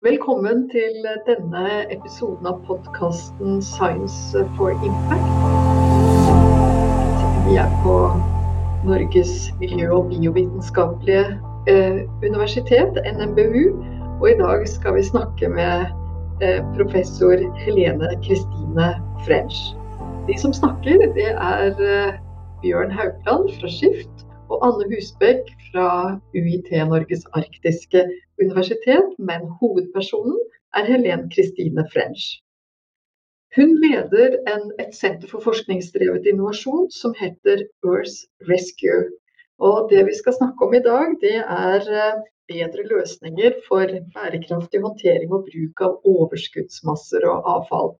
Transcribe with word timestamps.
Velkommen 0.00 0.62
til 0.72 0.94
denne 1.26 1.62
episoden 1.92 2.46
av 2.48 2.62
podkasten 2.64 3.58
'Science 3.60 4.32
for 4.56 4.72
Impact'. 4.88 5.42
Vi 7.44 7.58
er 7.60 7.68
på 7.82 7.96
Norges 8.88 9.50
miljø- 9.60 9.90
og 9.98 10.08
biovitenskapelige 10.08 11.26
eh, 11.68 12.00
universitet, 12.24 12.96
NMBU. 13.18 13.66
Og 14.22 14.26
i 14.30 14.38
dag 14.40 14.64
skal 14.68 14.96
vi 14.96 15.04
snakke 15.04 15.52
med 15.52 15.92
eh, 16.40 16.64
professor 16.78 17.36
Helene 17.60 18.08
Kristine 18.24 18.88
French. 19.28 19.76
De 20.28 20.38
som 20.40 20.56
snakker, 20.56 21.12
det 21.12 21.28
er 21.36 21.76
eh, 21.76 22.16
Bjørn 22.62 22.90
Haugland 22.90 23.52
fra 23.60 23.68
Skift 23.68 24.19
og 24.50 24.64
Anne 24.66 24.86
Husbekk 24.90 25.50
fra 25.70 25.88
UiT 26.34 26.70
Norges 26.90 27.22
arktiske 27.38 28.02
universitet, 28.42 29.14
men 29.18 29.46
hovedpersonen 29.60 30.38
er 30.76 30.88
Helen 30.90 31.28
Kristine 31.34 31.86
French. 31.92 32.40
Hun 33.56 33.72
leder 33.82 34.36
en, 34.50 34.68
et 34.82 34.92
senter 34.94 35.30
for 35.30 35.42
forskningsdrevet 35.42 36.28
innovasjon 36.30 36.90
som 36.94 37.14
heter 37.18 37.64
Earth 37.86 38.46
Rescue. 38.50 39.08
Og 39.58 39.88
det 39.90 40.04
vi 40.06 40.14
skal 40.18 40.36
snakke 40.36 40.66
om 40.66 40.76
i 40.78 40.82
dag, 40.84 41.16
det 41.22 41.38
er 41.42 41.88
eh, 42.02 42.20
bedre 42.50 42.86
løsninger 42.92 43.58
for 43.66 43.90
bærekraftig 44.14 44.82
håndtering 44.84 45.34
og 45.34 45.48
bruk 45.48 45.82
av 45.86 46.12
overskuddsmasser 46.12 47.26
og 47.30 47.50
avfall. 47.56 47.92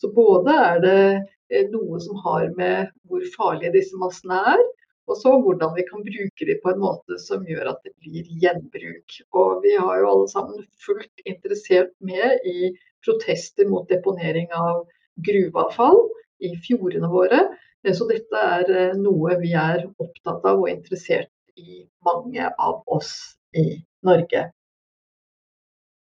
Så 0.00 0.12
både 0.12 0.58
er 0.68 0.84
det 0.84 1.00
eh, 1.16 1.66
noe 1.72 2.00
som 2.04 2.20
har 2.26 2.52
med 2.60 2.92
hvor 3.08 3.24
farlige 3.36 3.72
disse 3.78 3.98
massene 4.00 4.38
er, 4.52 4.62
og 5.10 5.18
så 5.18 5.32
hvordan 5.44 5.74
vi 5.76 5.84
kan 5.88 6.04
bruke 6.06 6.46
de 6.48 6.56
på 6.62 6.70
en 6.70 6.80
måte 6.82 7.18
som 7.20 7.42
gjør 7.48 7.72
at 7.72 7.80
det 7.86 7.92
blir 8.02 8.28
gjenbruk. 8.42 9.16
Og 9.34 9.62
vi 9.64 9.74
har 9.74 9.98
jo 9.98 10.10
alle 10.12 10.28
sammen 10.30 10.64
fullt 10.84 11.24
interessert 11.26 11.90
med 11.98 12.38
i 12.46 12.70
protester 13.04 13.68
mot 13.68 13.88
deponering 13.90 14.48
av 14.54 14.84
gruveavfall 15.26 15.98
i 16.46 16.54
fjordene 16.66 17.10
våre. 17.10 17.42
Så 17.82 18.06
dette 18.06 18.38
er 18.38 18.68
eh, 18.70 18.98
noe 18.98 19.36
vi 19.40 19.56
er 19.58 19.88
opptatt 19.98 20.44
av 20.46 20.62
og 20.62 20.70
interessert 20.70 21.32
i, 21.58 21.82
mange 22.06 22.46
av 22.46 22.82
oss 22.86 23.12
i 23.58 23.82
Norge. 24.06 24.46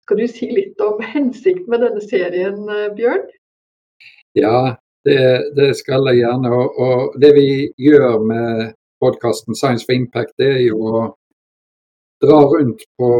Skal 0.06 0.22
du 0.22 0.28
si 0.30 0.48
litt 0.54 0.80
om 0.86 1.02
hensikten 1.04 1.68
med 1.74 1.84
denne 1.84 2.02
serien, 2.06 2.64
eh, 2.72 2.88
Bjørn? 2.96 3.28
Ja, 4.40 4.78
det, 5.08 5.20
det, 5.60 5.70
skal 5.82 6.08
jeg 6.12 6.24
gjerne. 6.24 6.52
Og, 6.56 6.80
og 6.80 7.20
det 7.22 7.34
vi 7.36 7.50
gjør 7.82 8.24
med 8.24 8.74
podkasten 9.06 9.58
Science 9.58 9.86
for 9.86 9.96
Impact, 9.96 10.34
det 10.42 10.50
er 10.58 10.64
jo 10.66 10.82
å 10.82 11.04
dra 12.24 12.40
rundt 12.50 12.84
på 12.98 13.12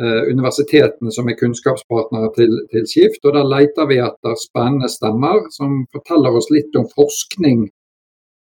eh, 0.00 0.22
universitetene 0.32 1.12
som 1.14 1.28
er 1.28 1.38
kunnskapspartnere 1.40 2.32
til, 2.36 2.56
til, 2.72 2.88
Skift. 2.88 3.24
og 3.26 3.36
Da 3.36 3.44
leter 3.46 3.88
vi 3.90 4.00
etter 4.02 4.38
spennende 4.40 4.90
stemmer 4.92 5.46
som 5.54 5.82
forteller 5.92 6.38
oss 6.38 6.50
litt 6.54 6.74
om 6.78 6.88
forskning 6.96 7.66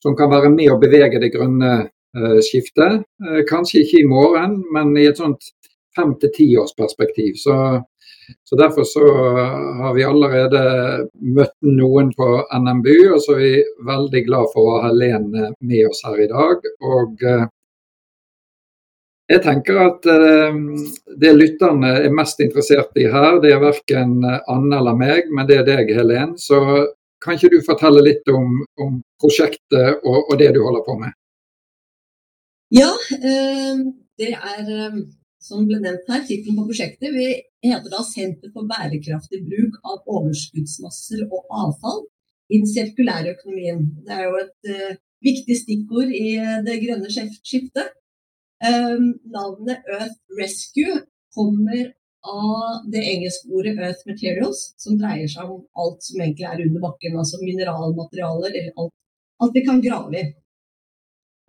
som 0.04 0.16
kan 0.18 0.32
være 0.32 0.52
med 0.52 0.72
å 0.72 0.80
bevege 0.80 1.20
det 1.20 1.32
grønne 1.32 1.72
eh, 1.80 2.40
skiftet. 2.44 3.04
Eh, 3.24 3.42
kanskje 3.48 3.84
ikke 3.84 4.02
i 4.02 4.08
morgen, 4.10 4.60
men 4.74 4.92
i 5.00 5.08
et 5.08 5.20
sånt 5.20 5.52
fem 5.96 6.12
til 6.20 6.32
tiårsperspektiv. 6.38 7.38
Så 7.40 7.56
så 8.44 8.56
Derfor 8.56 8.84
så 8.84 9.04
har 9.80 9.94
vi 9.94 10.04
allerede 10.04 10.62
møtt 11.36 11.56
noen 11.66 12.12
på 12.16 12.28
NMBU, 12.52 13.14
og 13.16 13.20
så 13.24 13.36
er 13.36 13.42
vi 13.42 13.52
veldig 13.88 14.22
glad 14.28 14.50
for 14.54 14.64
å 14.68 14.76
ha 14.76 14.88
Helene 14.88 15.52
med 15.58 15.90
oss 15.90 16.04
her 16.06 16.22
i 16.24 16.30
dag. 16.30 16.68
Og 16.84 17.24
eh, 17.24 17.46
jeg 19.32 19.42
tenker 19.44 19.80
at 19.86 20.08
eh, 20.12 20.58
det 21.20 21.32
lytterne 21.36 21.94
er 22.04 22.16
mest 22.16 22.40
interessert 22.44 22.96
i 23.00 23.08
her, 23.12 23.40
det 23.42 23.54
er 23.54 23.64
verken 23.64 24.20
Anne 24.24 24.78
eller 24.80 25.00
meg, 25.00 25.32
men 25.32 25.48
det 25.48 25.62
er 25.62 25.68
deg, 25.68 25.92
Helen. 25.96 26.36
Så 26.40 26.60
kan 27.24 27.38
ikke 27.38 27.54
du 27.54 27.60
fortelle 27.64 28.04
litt 28.04 28.28
om, 28.28 28.60
om 28.80 28.96
prosjektet 29.20 30.04
og, 30.04 30.18
og, 30.28 30.34
det 30.40 30.52
du 30.54 30.60
holder 30.64 30.84
på 30.86 30.96
med? 31.00 31.16
Ja, 32.74 32.92
eh, 33.16 33.84
det 34.20 34.32
er 34.34 34.64
som 35.44 35.66
ble 35.68 35.80
nevnt 35.82 36.08
her, 36.08 36.22
tittelen 36.24 36.58
på 36.58 36.66
prosjektet 36.70 37.12
vi 37.12 37.26
heter 37.68 37.90
da 37.92 38.02
'Senter 38.04 38.52
for 38.54 38.68
bærekraftig 38.70 39.42
bruk 39.48 39.80
av 39.90 40.14
overskuddsmasser 40.16 41.24
og 41.26 41.56
avfall 41.64 42.04
i 42.52 42.60
den 42.60 42.70
sirkulære 42.74 43.34
økonomien'. 43.34 43.90
Det 44.06 44.14
er 44.16 44.24
jo 44.28 44.38
et 44.44 44.70
uh, 44.76 44.96
viktig 45.28 45.56
stikkord 45.62 46.10
i 46.12 46.30
uh, 46.40 46.62
det 46.66 46.80
grønne 46.84 47.10
skiftet. 47.12 47.92
Um, 48.64 49.06
navnet 49.36 49.84
Earth 49.96 50.18
Rescue 50.40 51.02
kommer 51.36 51.92
av 52.24 52.84
det 52.92 53.02
engelske 53.12 53.50
ordet 53.52 53.76
Earth 53.76 54.04
Materials, 54.08 54.60
som 54.80 54.96
dreier 55.00 55.28
seg 55.28 55.50
om 55.50 55.64
alt 55.80 56.00
som 56.06 56.20
egentlig 56.20 56.46
er 56.48 56.62
under 56.64 56.84
bakken, 56.86 57.18
altså 57.20 57.40
mineralmaterialer 57.42 58.48
eller 58.48 58.80
alt, 58.80 58.94
alt 59.44 59.56
vi 59.58 59.64
kan 59.66 59.82
grave 59.84 60.20
i. 60.20 60.24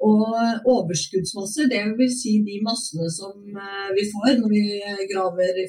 Og 0.03 0.25
overskuddsmasser, 0.67 1.71
vil 1.99 2.11
si 2.11 2.33
de 2.43 2.59
massene 2.65 3.07
som 3.09 3.35
eh, 3.39 3.89
vi 3.95 4.03
får 4.11 4.39
når 4.41 4.51
vi 4.51 4.63
graver 5.11 5.61
i, 5.63 5.67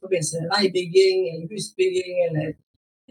forbindelse 0.00 0.40
med 0.40 0.52
veibygging 0.54 1.18
eller 1.32 1.50
husbygging 1.52 2.14
eller 2.28 2.48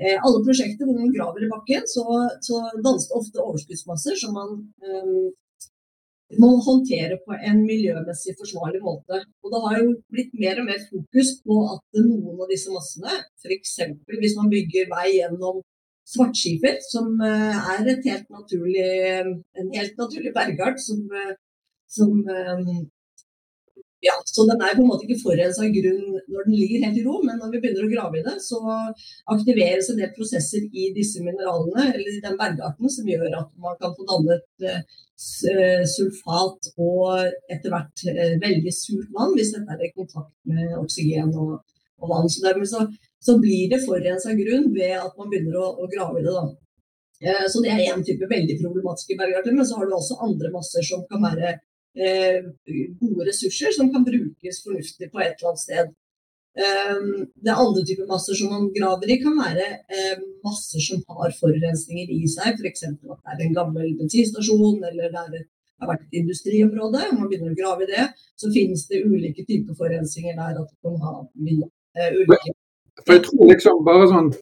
eh, 0.02 0.18
alle 0.18 0.42
prosjekter 0.48 0.88
hvor 0.88 0.98
man 0.98 1.14
graver 1.14 1.46
i 1.46 1.52
bakken, 1.52 1.86
så, 1.94 2.06
så 2.48 2.64
dannes 2.82 3.06
det 3.08 3.18
ofte 3.20 3.46
overskuddsmasser 3.46 4.18
som 4.24 4.34
man 4.40 4.58
um, 4.88 5.30
må 6.40 6.50
håndtere 6.66 7.18
på 7.26 7.36
en 7.50 7.62
miljømessig 7.68 8.34
forsvarlig 8.40 8.82
måte. 8.84 9.20
Og 9.44 9.54
Det 9.54 9.62
har 9.66 9.78
jo 9.82 9.90
blitt 10.14 10.34
mer 10.44 10.62
og 10.62 10.68
mer 10.70 10.82
fokus 10.92 11.36
på 11.46 11.58
at 11.74 12.02
noen 12.06 12.40
av 12.40 12.50
disse 12.52 12.72
massene, 12.72 13.18
f.eks. 13.44 13.76
hvis 14.22 14.38
man 14.40 14.52
bygger 14.54 14.90
vei 14.96 15.08
gjennom 15.18 15.62
svartskifer, 16.08 16.80
som 16.92 17.20
eh, 17.22 17.60
er 17.74 17.86
helt 18.08 18.30
naturlig, 18.30 18.88
en 19.62 19.70
helt 19.76 20.02
naturlig 20.02 20.34
bergart 20.36 20.82
som, 20.82 21.06
eh, 21.12 21.38
som 21.90 22.26
eh, 22.30 22.66
ja, 24.02 24.16
så 24.26 24.48
Den 24.50 24.64
er 24.66 24.74
på 24.74 24.82
en 24.82 24.88
måte 24.90 25.06
ikke 25.06 25.22
forurensa 25.22 25.68
grunn 25.70 26.16
når 26.34 26.48
den 26.48 26.56
ligger 26.58 26.88
helt 26.88 26.96
i 26.98 27.04
ro, 27.06 27.20
men 27.22 27.38
når 27.38 27.52
vi 27.52 27.60
begynner 27.62 27.86
å 27.86 27.92
grave 27.92 28.18
i 28.18 28.24
det, 28.26 28.34
så 28.42 28.58
aktiveres 29.30 29.92
en 29.92 30.00
del 30.02 30.10
prosesser 30.16 30.64
i 30.74 30.88
disse 30.96 31.22
mineralene, 31.22 31.84
eller 31.92 32.10
i 32.10 32.24
den 32.24 32.40
bergarten, 32.40 32.90
som 32.90 33.12
gjør 33.12 33.28
at 33.44 33.52
man 33.62 33.78
kan 33.78 33.94
få 33.94 34.08
dannet 34.10 34.90
sulfat 35.94 36.72
og 36.82 37.30
etter 37.54 37.70
hvert 37.70 38.04
veldig 38.42 38.74
surt 38.74 39.14
vann, 39.14 39.36
hvis 39.38 39.54
dette 39.54 39.78
er 39.78 39.86
i 39.86 39.94
kontakt 39.94 40.34
med 40.50 40.74
oksygen 40.82 41.30
og, 41.38 41.60
og 42.02 42.16
vann. 42.16 42.34
Så 42.34 42.42
dermed 42.48 42.74
så, 42.74 42.88
så 43.26 43.38
blir 43.42 43.70
det 43.72 43.84
forurensa 43.86 44.34
grunn 44.38 44.72
ved 44.74 44.98
at 44.98 45.18
man 45.20 45.30
begynner 45.32 45.60
å, 45.62 45.68
å 45.84 45.90
grave 45.92 46.22
i 46.22 46.26
det. 46.26 46.44
Eh, 47.22 47.46
så 47.54 47.62
det 47.64 47.74
er 47.74 47.84
én 47.92 48.06
type 48.06 48.30
veldig 48.30 48.58
problematiske 48.64 49.18
bergarter. 49.20 49.56
Men 49.58 49.68
så 49.70 49.78
har 49.78 49.90
du 49.90 49.96
også 49.98 50.20
andre 50.26 50.52
masser 50.56 50.86
som 50.88 51.06
kan 51.12 51.24
være 51.28 51.54
eh, 51.54 52.42
gode 53.02 53.30
ressurser 53.30 53.74
som 53.78 53.92
kan 53.94 54.08
brukes 54.08 54.64
fornuftig 54.66 55.12
på 55.12 55.22
et 55.22 55.36
eller 55.36 55.52
annet 55.52 55.66
sted. 55.66 55.94
Eh, 56.66 57.06
det 57.46 57.60
andre 57.66 57.86
type 57.88 58.10
masser 58.10 58.38
som 58.42 58.54
man 58.56 58.68
graver 58.76 59.14
i, 59.14 59.22
kan 59.22 59.38
være 59.38 59.70
eh, 59.70 60.28
masser 60.46 60.82
som 60.90 61.06
har 61.14 61.38
forurensninger 61.38 62.14
i 62.18 62.22
seg. 62.36 62.58
F.eks. 62.58 62.88
at 62.90 63.26
det 63.30 63.38
er 63.38 63.48
en 63.48 63.58
gammel 63.62 63.94
bensinstasjon 64.02 64.82
eller 64.82 65.14
det 65.14 65.26
er 65.26 65.42
et 65.44 65.50
har 65.82 65.90
vært 65.90 66.04
et 66.06 66.20
industriområde, 66.22 67.00
og 67.10 67.18
man 67.18 67.30
begynner 67.30 67.54
å 67.54 67.58
grave 67.58 67.86
i 67.86 67.90
det, 67.90 68.04
så 68.38 68.52
finnes 68.54 68.84
det 68.90 69.02
ulike 69.02 69.46
typer 69.48 69.78
forurensninger 69.80 70.36
der. 70.38 70.60
at 70.62 70.74
man 70.86 71.00
har 71.02 71.16
ha 71.18 71.72
Eh, 71.92 72.14
ulike 72.16 72.54
For 73.00 73.16
jeg 73.16 73.24
tror 73.28 73.52
liksom 73.52 73.86
bare 73.88 74.10
sånn 74.12 74.34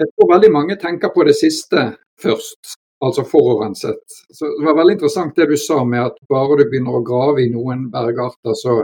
Jeg 0.00 0.10
tror 0.14 0.30
veldig 0.32 0.50
mange 0.54 0.76
tenker 0.80 1.12
på 1.14 1.24
det 1.28 1.34
siste 1.38 1.82
først, 2.22 2.76
altså 3.04 3.22
forurenset. 3.28 4.00
Så 4.34 4.48
Det 4.56 4.64
var 4.66 4.78
veldig 4.78 4.96
interessant 4.96 5.36
det 5.36 5.46
du 5.50 5.56
sa 5.60 5.82
med 5.84 6.00
at 6.08 6.16
bare 6.30 6.56
du 6.58 6.64
begynner 6.64 6.96
å 6.98 7.04
grave 7.06 7.44
i 7.44 7.50
noen 7.52 7.84
bergarter, 7.92 8.56
så, 8.58 8.78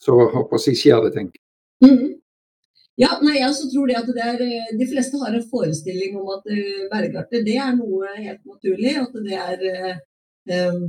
så 0.00 0.16
håper 0.34 0.64
jeg, 0.64 0.78
skjer 0.80 1.04
det 1.06 1.12
ting. 1.14 1.28
Mm. 1.84 2.18
Ja, 2.98 3.12
nei, 3.22 3.36
jeg 3.36 3.46
også 3.46 3.68
tror 3.70 3.86
det 3.86 3.98
at 4.00 4.08
det 4.10 4.24
er, 4.26 4.40
eh, 4.42 4.70
De 4.80 4.86
fleste 4.90 5.20
har 5.20 5.34
en 5.34 5.50
forestilling 5.52 6.16
om 6.18 6.32
at 6.34 6.48
uh, 6.50 6.88
bergarter 6.90 7.44
det 7.46 7.58
er 7.62 7.76
noe 7.78 8.10
helt 8.16 8.42
naturlig. 8.42 8.96
At 9.04 9.14
det 9.28 9.38
er 9.38 9.66
uh, 10.50 10.80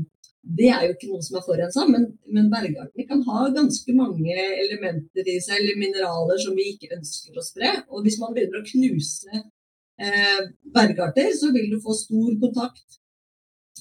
det 0.41 0.69
er 0.71 0.85
jo 0.85 0.93
ikke 0.93 1.09
noe 1.11 1.23
som 1.23 1.37
er 1.37 1.43
forurensa, 1.45 1.85
men, 1.89 2.05
men 2.31 2.47
bergartene 2.51 3.05
kan 3.09 3.21
ha 3.27 3.47
ganske 3.53 3.93
mange 3.95 4.33
elementer 4.33 5.27
i 5.27 5.37
seg, 5.43 5.59
eller 5.59 5.79
mineraler 5.81 6.39
som 6.41 6.55
vi 6.57 6.69
ikke 6.73 6.93
ønsker 6.95 7.37
å 7.37 7.43
spre. 7.43 7.71
Og 7.91 8.05
hvis 8.05 8.17
man 8.21 8.31
begynner 8.35 8.61
å 8.61 8.67
knuse 8.67 9.33
eh, 9.35 10.41
bergarter, 10.75 11.29
så 11.35 11.51
vil 11.55 11.67
du 11.73 11.77
få 11.83 11.95
stor 11.97 12.29
kontakt 12.41 12.99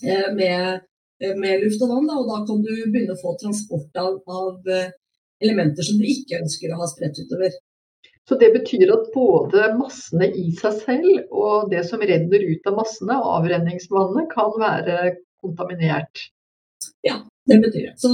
eh, 0.02 0.28
med, 0.34 0.82
eh, 1.22 1.36
med, 1.38 1.62
luft 1.62 1.84
og 1.86 1.94
vann. 1.94 2.08
Da, 2.10 2.18
og 2.18 2.32
da 2.32 2.40
kan 2.48 2.64
du 2.64 2.72
begynne 2.74 3.14
å 3.14 3.22
få 3.22 3.36
transport 3.40 4.02
av, 4.02 4.18
av 4.26 4.72
eh, 4.74 4.90
elementer 5.44 5.86
som 5.86 6.00
du 6.00 6.08
ikke 6.10 6.42
ønsker 6.42 6.74
å 6.74 6.80
ha 6.82 6.88
spredt 6.90 7.22
utover. 7.22 7.54
Så 8.28 8.36
Det 8.36 8.50
betyr 8.52 8.90
at 8.92 9.06
både 9.14 9.70
massene 9.78 10.26
i 10.36 10.50
seg 10.58 10.82
selv 10.82 11.30
og 11.32 11.70
det 11.70 11.86
som 11.88 12.02
renner 12.02 12.42
ut 12.50 12.66
av 12.68 12.76
massene, 12.76 13.14
avrenningsvannet, 13.38 14.26
kan 14.34 14.52
være 14.60 15.14
kontaminert? 15.40 16.26
Ja, 17.06 17.20
det 17.48 17.58
betyr 17.64 17.90
det. 17.90 17.94
Så 18.00 18.12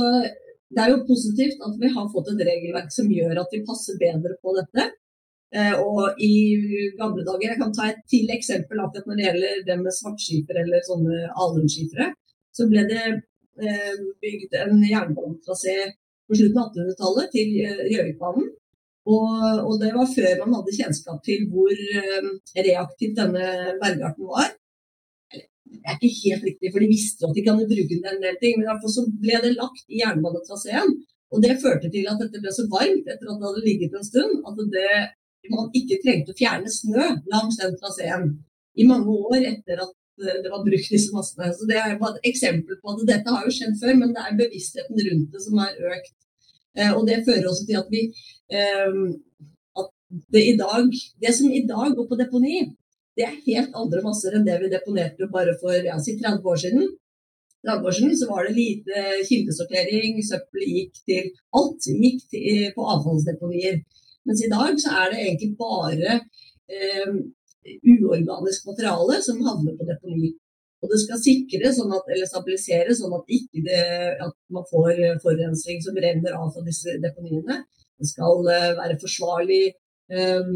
det 0.74 0.82
er 0.82 0.90
jo 0.90 1.06
positivt 1.08 1.62
at 1.62 1.78
vi 1.80 1.90
har 1.94 2.10
fått 2.12 2.30
et 2.32 2.44
regelverk 2.48 2.92
som 2.94 3.10
gjør 3.12 3.42
at 3.44 3.52
vi 3.54 3.64
passer 3.66 3.98
bedre 4.00 4.36
på 4.42 4.54
dette. 4.58 4.90
Eh, 5.54 5.74
og 5.78 6.18
i 6.18 6.32
gamle 6.98 7.22
dager, 7.26 7.50
Jeg 7.50 7.60
kan 7.60 7.74
ta 7.74 7.86
et 7.90 8.00
til 8.10 8.30
eksempel 8.34 8.80
akkurat 8.82 9.06
når 9.06 9.16
det 9.18 9.26
gjelder 9.28 9.60
det 9.68 9.76
med 9.82 9.94
svartskipere 9.94 10.64
eller 10.64 10.82
sånne 10.88 11.28
alunskipere. 11.44 12.08
Så 12.54 12.66
ble 12.70 12.82
det 12.90 13.04
eh, 13.06 13.94
bygd 14.24 14.58
en 14.64 14.82
jernbanetrasé 14.82 15.76
på 16.26 16.38
slutten 16.40 16.58
av 16.58 16.72
1800-tallet 16.72 17.30
til 17.36 17.54
eh, 17.62 17.86
Gjøvikbanen. 17.92 18.50
Og, 19.04 19.32
og, 19.68 19.74
det 19.82 19.92
var 19.92 20.08
før 20.08 20.38
man 20.40 20.54
hadde 20.56 20.74
kjennskap 20.78 21.18
til 21.26 21.42
hvor 21.52 21.72
reaktiv 22.56 23.10
denne 23.18 23.74
bergarten 23.82 24.30
var. 24.30 24.54
Det 25.80 25.90
er 25.90 25.98
ikke 25.98 26.22
helt 26.28 26.46
riktig, 26.48 26.70
for 26.72 26.84
de 26.84 26.92
visste 26.92 27.26
at 27.26 27.34
de 27.36 27.44
kan 27.46 27.58
bruke 27.58 27.90
den 27.90 28.08
en 28.12 28.22
del 28.24 28.38
ting. 28.42 28.56
Men 28.60 28.80
fall 28.82 28.94
så 28.94 29.04
ble 29.24 29.42
det 29.44 29.56
lagt 29.56 29.84
i 29.88 30.00
jernbanetraseen. 30.02 30.94
Og 31.34 31.42
det 31.42 31.58
førte 31.62 31.90
til 31.90 32.06
at 32.10 32.20
dette 32.22 32.40
ble 32.42 32.52
så 32.54 32.64
varmt 32.70 33.08
etter 33.10 33.26
at 33.26 33.38
det 33.40 33.48
hadde 33.48 33.66
ligget 33.66 33.94
en 33.98 34.06
stund, 34.06 34.40
at 34.46 34.64
det 34.74 34.88
man 35.52 35.70
ikke 35.76 36.00
trengte 36.02 36.32
å 36.32 36.38
fjerne 36.38 36.70
snø 36.72 37.04
langs 37.32 37.58
den 37.60 37.76
traseen 37.80 38.30
i 38.80 38.86
mange 38.88 39.12
år 39.12 39.42
etter 39.42 39.82
at 39.84 39.92
eh, 40.24 40.38
det 40.42 40.52
var 40.52 40.64
brukt 40.66 40.92
disse 40.94 41.12
massene. 41.14 41.50
Så 41.52 41.68
Det 41.68 41.78
er 41.80 41.98
bare 42.00 42.18
et 42.18 42.30
eksempel 42.32 42.78
på 42.80 42.94
at 42.94 43.04
dette 43.10 43.34
har 43.34 43.44
jo 43.46 43.54
skjedd 43.54 43.76
før, 43.82 43.98
men 44.00 44.14
det 44.14 44.22
er 44.24 44.38
bevisstheten 44.40 45.02
rundt 45.08 45.34
det 45.34 45.42
som 45.44 45.60
er 45.66 45.82
økt. 45.94 46.16
Eh, 46.78 46.92
og 46.92 47.02
Det 47.08 47.22
fører 47.26 47.50
også 47.50 47.68
til 47.68 47.80
at 47.82 47.92
vi 47.92 48.02
eh, 48.56 49.02
at 49.82 49.90
det, 50.32 50.42
i 50.42 50.56
dag, 50.60 50.88
det 51.22 51.36
som 51.36 51.52
i 51.52 51.66
dag 51.68 51.94
går 51.98 52.08
på 52.08 52.20
deponi, 52.22 52.64
det 53.18 53.24
er 53.26 53.40
helt 53.46 53.76
andre 53.78 54.02
masser 54.02 54.34
enn 54.34 54.46
det 54.46 54.58
vi 54.62 54.70
deponerte 54.72 55.28
bare 55.32 55.54
for 55.60 55.74
ja, 55.74 55.96
30 56.02 56.48
år 56.52 56.60
siden. 56.64 56.88
30 57.64 57.88
år 57.88 57.96
siden 57.96 58.16
så 58.20 58.28
var 58.30 58.46
det 58.46 58.56
lite 58.58 59.04
kildesortering, 59.28 60.18
søppel 60.26 60.66
gikk 60.78 60.98
til 61.08 61.30
Alt 61.60 61.86
gikk 61.88 62.24
til, 62.32 62.66
på 62.76 62.88
avfallsdeponier. 62.96 63.80
Mens 64.26 64.42
i 64.44 64.50
dag 64.52 64.80
så 64.82 64.96
er 65.02 65.12
det 65.12 65.22
egentlig 65.22 65.52
bare 65.60 66.18
eh, 66.18 67.14
uorganisk 67.94 68.66
materiale 68.68 69.20
som 69.24 69.42
havner 69.46 69.76
på 69.78 69.88
deponi. 69.88 70.32
Og 70.84 70.90
det 70.92 71.00
skal 71.00 71.20
sikre 71.20 71.70
sånn 71.72 71.92
at, 71.96 72.08
eller 72.12 72.28
stabilisere 72.28 72.92
sånn 72.96 73.14
at, 73.16 73.30
det, 73.68 73.84
at 74.26 74.34
man 74.52 74.66
får 74.68 74.98
forurensning 75.22 75.80
som 75.84 75.96
renner 75.96 76.36
av 76.36 76.50
fra 76.52 76.64
disse 76.66 76.98
deponiene. 77.00 77.62
Det 78.00 78.10
skal 78.10 78.42
eh, 78.52 78.72
være 78.80 78.98
forsvarlig 79.00 79.62
eh, 79.70 80.50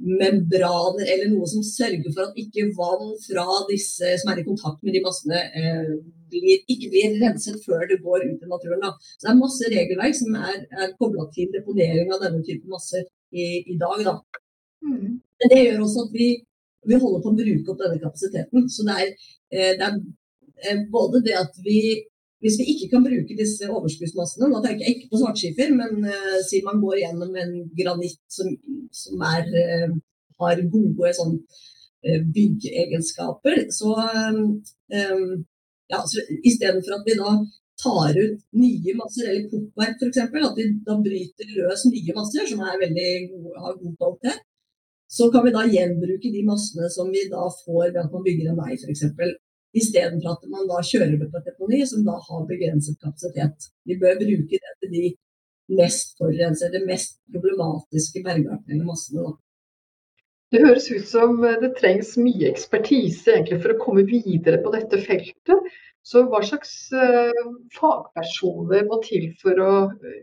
membraner 0.00 1.04
eller 1.12 1.28
noe 1.28 1.46
som 1.50 1.62
sørger 1.64 2.08
for 2.14 2.24
at 2.24 2.38
ikke 2.40 2.70
vann 2.76 3.12
fra 3.20 3.44
disse 3.68 4.14
som 4.22 4.30
er 4.32 4.40
i 4.40 4.46
kontakt 4.46 4.80
med 4.84 4.96
de 4.96 5.02
massene, 5.04 5.40
eh, 5.60 5.90
blir, 6.32 6.62
ikke 6.72 6.88
blir 6.92 7.18
renset 7.20 7.58
før 7.66 7.84
det 7.90 8.00
går 8.04 8.24
ut 8.30 8.44
i 8.44 8.50
naturen. 8.50 8.80
Da. 8.84 8.94
Så 9.18 9.26
det 9.26 9.32
er 9.32 9.40
masse 9.40 9.72
regelverk 9.72 10.16
som 10.16 10.38
er, 10.40 10.62
er 10.84 10.94
kobla 11.00 11.26
til 11.34 11.50
deponering 11.52 12.12
av 12.14 12.22
denne 12.24 12.40
typen 12.46 12.72
masser 12.72 13.04
i, 13.32 13.64
i 13.74 13.76
dag. 13.80 14.04
Da. 14.06 14.16
Mm. 14.86 15.20
Men 15.20 15.52
det 15.52 15.60
gjør 15.64 15.84
også 15.84 16.06
at 16.06 16.16
vi, 16.16 16.30
vi, 16.88 16.96
holder 16.96 17.24
på 17.24 17.34
å 17.34 17.40
bruke 17.42 17.74
opp 17.74 17.82
denne 17.84 18.00
kapasiteten. 18.00 18.70
Så 18.72 18.86
det 18.88 18.96
er, 19.04 19.12
eh, 19.52 19.72
det 19.76 19.90
er 19.90 20.00
eh, 20.64 20.84
både 20.92 21.24
det 21.26 21.36
at 21.42 21.60
vi 21.66 21.80
hvis 22.40 22.56
vi 22.60 22.68
ikke 22.72 22.88
kan 22.94 23.04
bruke 23.04 23.36
disse 23.36 23.68
overskuddsmassene, 23.68 24.48
da 24.52 24.60
tenker 24.64 24.86
jeg 24.86 24.96
ikke 24.96 25.10
på 25.12 25.20
svartskifer, 25.20 25.74
men 25.76 26.06
uh, 26.08 26.38
si 26.48 26.62
man 26.64 26.80
går 26.80 27.02
gjennom 27.02 27.36
en 27.42 27.52
granitt 27.76 28.20
som, 28.32 28.48
som 29.02 29.24
er, 29.34 29.50
uh, 29.50 29.92
har 30.40 30.62
gode 30.72 31.12
sånn, 31.18 31.36
uh, 32.08 32.20
byggeegenskaper, 32.36 33.66
så 33.76 33.92
um, 33.92 35.24
ja, 35.90 36.00
Istedenfor 36.46 36.96
at 36.96 37.08
vi 37.08 37.18
da 37.18 37.34
tar 37.82 38.16
ut 38.16 38.40
nye 38.62 38.94
masser, 38.96 39.28
eller 39.28 39.48
pukkverk 39.50 40.00
f.eks., 40.00 40.22
at 40.24 40.56
vi 40.56 40.68
da 40.86 40.96
bryter 41.04 41.52
løs 41.58 41.84
nye 41.90 42.16
masser 42.16 42.48
som 42.48 42.64
veldig 42.64 43.10
gode, 43.34 43.54
har 43.66 43.78
god 43.82 43.94
kvalitet, 44.00 44.42
så 45.10 45.26
kan 45.32 45.44
vi 45.44 45.54
da 45.54 45.66
gjenbruke 45.66 46.32
de 46.32 46.42
massene 46.46 46.88
som 46.96 47.08
vi 47.12 47.24
da 47.32 47.48
får 47.64 47.86
ved 47.90 48.02
at 48.04 48.12
man 48.14 48.26
bygger 48.26 48.52
en 48.52 48.60
vei 48.60 48.76
f.eks. 48.78 49.08
Istedenfor 49.76 50.34
at 50.34 50.46
man 50.50 50.66
da 50.70 50.80
kjører 50.82 51.14
det 51.14 51.28
på 51.30 51.38
et 51.38 51.50
deponi 51.50 51.82
som 51.86 52.02
da 52.06 52.16
har 52.26 52.46
begrenset 52.48 52.98
kapasitet. 53.02 53.68
Vi 53.86 53.98
bør 54.00 54.18
bruke 54.18 54.58
det 54.58 54.72
til 54.82 54.96
de 54.96 55.04
mest 55.78 56.16
forurensede, 56.18 56.82
mest 56.86 57.20
problematiske 57.30 58.24
bergartene 58.24 58.80
i 58.80 58.86
massene. 58.86 59.28
Da. 59.28 59.36
Det 60.50 60.64
høres 60.64 60.88
ut 60.90 61.06
som 61.06 61.38
det 61.62 61.70
trengs 61.78 62.16
mye 62.18 62.50
ekspertise 62.50 63.36
egentlig 63.36 63.60
for 63.62 63.76
å 63.76 63.78
komme 63.84 64.02
videre 64.08 64.58
på 64.64 64.72
dette 64.74 64.98
feltet. 65.04 65.70
Så 66.02 66.24
hva 66.32 66.40
slags 66.42 66.72
uh, 66.96 67.46
fagpersoner 67.76 68.86
må 68.88 68.98
til 69.04 69.28
for 69.38 69.62
å 69.62 69.72
uh, 69.92 70.20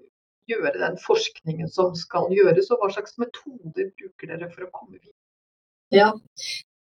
gjøre 0.52 0.74
den 0.82 0.98
forskningen 1.04 1.70
som 1.72 1.94
skal 1.96 2.32
gjøres, 2.34 2.72
og 2.72 2.82
hva 2.82 2.90
slags 2.96 3.16
metoder 3.22 3.92
bruker 4.00 4.34
dere 4.34 4.50
for 4.52 4.66
å 4.66 4.72
komme 4.74 4.98
videre? 4.98 5.16
Ja, 5.96 6.10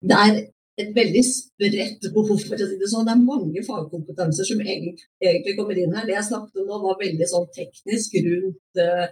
det 0.06 0.20
er 0.22 0.38
et 0.76 0.90
veldig 0.92 1.22
spredt 1.24 2.04
behov, 2.12 2.36
for 2.44 2.60
å 2.60 2.68
si 2.68 2.76
det 2.76 2.88
sånn. 2.90 3.06
Det 3.08 3.14
er 3.14 3.22
mange 3.24 3.62
fagkompetanser 3.64 4.44
som 4.44 4.60
egentlig 4.60 5.54
kommer 5.56 5.78
inn 5.80 5.94
her. 5.96 6.04
Det 6.04 6.16
jeg 6.16 6.28
snakket 6.28 6.60
om 6.60 6.68
nå, 6.68 6.80
var 6.82 6.98
veldig 7.00 7.28
sånn 7.30 7.46
teknisk 7.54 8.16
rundt 8.26 8.80
uh, 8.84 9.06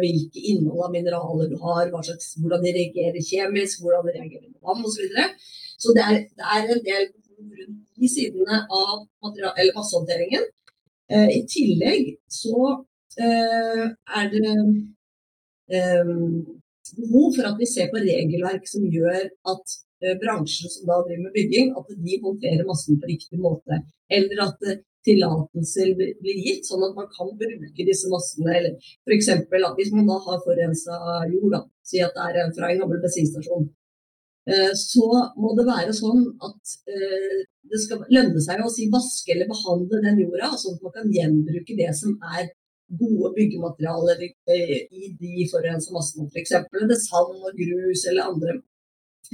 hvilke 0.00 0.44
innhold 0.52 0.86
av 0.86 0.94
mineraler 0.94 1.50
du 1.50 1.56
har, 1.60 1.90
slags, 1.92 2.30
hvordan 2.40 2.64
de 2.64 2.72
reagerer 2.78 3.26
kjemisk, 3.30 3.82
hvordan 3.84 4.08
de 4.08 4.14
reagerer 4.16 4.46
med 4.46 4.60
vann 4.64 4.80
osv. 4.80 4.94
Så, 4.94 5.02
videre. 5.04 5.26
så 5.76 5.96
det 5.98 6.04
er, 6.06 6.20
det 6.40 6.46
er, 6.54 6.70
en 6.76 6.86
del 6.86 7.04
rundt 7.58 7.82
de 7.98 8.10
sidene 8.14 8.62
av 8.78 8.94
massehåndteringen. 9.26 10.46
Uh, 11.12 11.28
I 11.34 11.42
tillegg 11.52 12.14
så 12.32 12.62
uh, 12.64 13.84
er 14.22 14.32
det 14.32 14.56
behov 16.96 17.34
for 17.36 17.44
at 17.44 17.58
vi 17.60 17.66
ser 17.68 17.90
på 17.92 18.00
regelverk 18.00 18.64
som 18.70 18.86
gjør 18.88 19.26
at 19.52 19.76
Eh, 19.76 19.87
bransjen 20.22 20.70
som 20.70 20.86
da 20.88 21.00
driver 21.06 21.24
med 21.26 21.34
bygging, 21.34 21.72
at 21.78 21.88
de 22.04 22.20
håndterer 22.22 22.68
massen 22.68 23.00
på 23.00 23.10
riktig 23.10 23.40
måte. 23.42 23.80
Eller 24.18 24.42
at 24.44 24.68
eh, 24.68 24.80
tillatelser 25.06 25.94
blir 25.96 26.44
gitt, 26.44 26.68
sånn 26.68 26.84
at 26.86 26.94
man 26.98 27.08
kan 27.14 27.32
bruke 27.40 27.86
disse 27.88 28.10
massene. 28.12 28.54
Eller 28.58 28.76
f.eks. 29.08 29.30
hvis 29.78 29.92
man 29.96 30.08
da 30.10 30.18
har 30.26 30.44
forurensa 30.44 31.00
jord, 31.32 31.50
da, 31.56 31.64
si 31.86 32.02
at 32.04 32.14
det 32.16 32.44
er 32.44 32.54
fra 32.56 32.70
en 32.70 32.84
gammel 32.84 33.02
bensinstasjon, 33.02 33.66
eh, 34.52 34.70
så 34.78 35.08
må 35.40 35.54
det 35.58 35.66
være 35.68 35.96
sånn 35.96 36.24
at 36.46 36.78
det 37.68 37.82
skal 37.82 38.06
lønne 38.08 38.40
seg 38.40 38.62
å 38.64 38.70
si 38.72 38.86
vaske 38.92 39.34
eller 39.34 39.50
behandle 39.50 40.00
den 40.04 40.22
jorda, 40.22 40.54
sånn 40.56 40.78
at 40.78 40.86
man 40.86 40.94
kan 40.94 41.12
gjenbruke 41.12 41.76
det 41.76 41.90
som 41.96 42.14
er 42.38 42.48
gode 42.98 43.34
byggematerialer 43.36 44.22
i 44.24 45.10
de 45.20 45.44
forurensa 45.50 45.92
massene. 45.92 46.30
F.eks. 46.32 46.54
sand 47.04 47.34
og 47.36 47.58
grus 47.58 48.06
eller 48.08 48.30
andre 48.30 48.56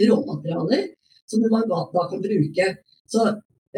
råmaterialer 0.01 0.89
som 1.31 1.45
man 1.51 1.69
da 1.69 2.09
kan 2.11 2.23
bruke. 2.23 2.67
Så, 3.13 3.27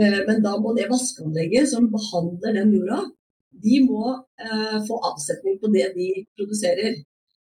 eh, 0.00 0.20
men 0.28 0.42
da 0.42 0.56
må 0.60 0.74
det 0.76 0.90
vaskeanlegget 0.90 1.70
som 1.72 1.90
behandler 1.92 2.56
den 2.60 2.72
jorda, 2.76 3.02
de 3.66 3.80
må 3.88 4.14
eh, 4.44 4.78
få 4.88 5.00
avsetning 5.10 5.58
på 5.62 5.72
det 5.74 5.90
de 5.96 6.08
produserer. 6.36 6.96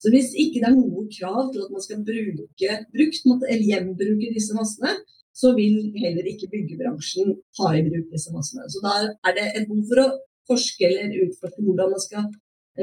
Så 0.03 0.13
hvis 0.13 0.33
ikke 0.37 0.61
det 0.61 0.69
er 0.69 0.77
noe 0.77 1.07
krav 1.09 1.53
til 1.53 1.65
at 1.65 1.73
man 1.73 1.85
skal 1.85 2.03
bruke 2.05 2.73
brukt, 2.95 3.23
eller 3.49 3.69
gjenbruke 3.71 4.35
disse 4.37 4.57
massene, 4.57 4.93
så 5.37 5.53
vil 5.57 5.93
heller 6.01 6.25
ikke 6.31 6.49
byggebransjen 6.53 7.35
ta 7.57 7.73
i 7.77 7.85
bruk 7.85 8.09
disse 8.13 8.33
massene. 8.33 8.65
Så 8.73 8.81
da 8.85 8.95
er 9.29 9.37
det 9.37 9.47
et 9.53 9.69
behov 9.69 9.85
for 9.91 10.03
å 10.05 10.09
forske 10.49 10.89
eller 10.89 11.27
utforske 11.27 11.65
hvordan 11.65 11.93
man 11.93 12.03
skal 12.05 12.29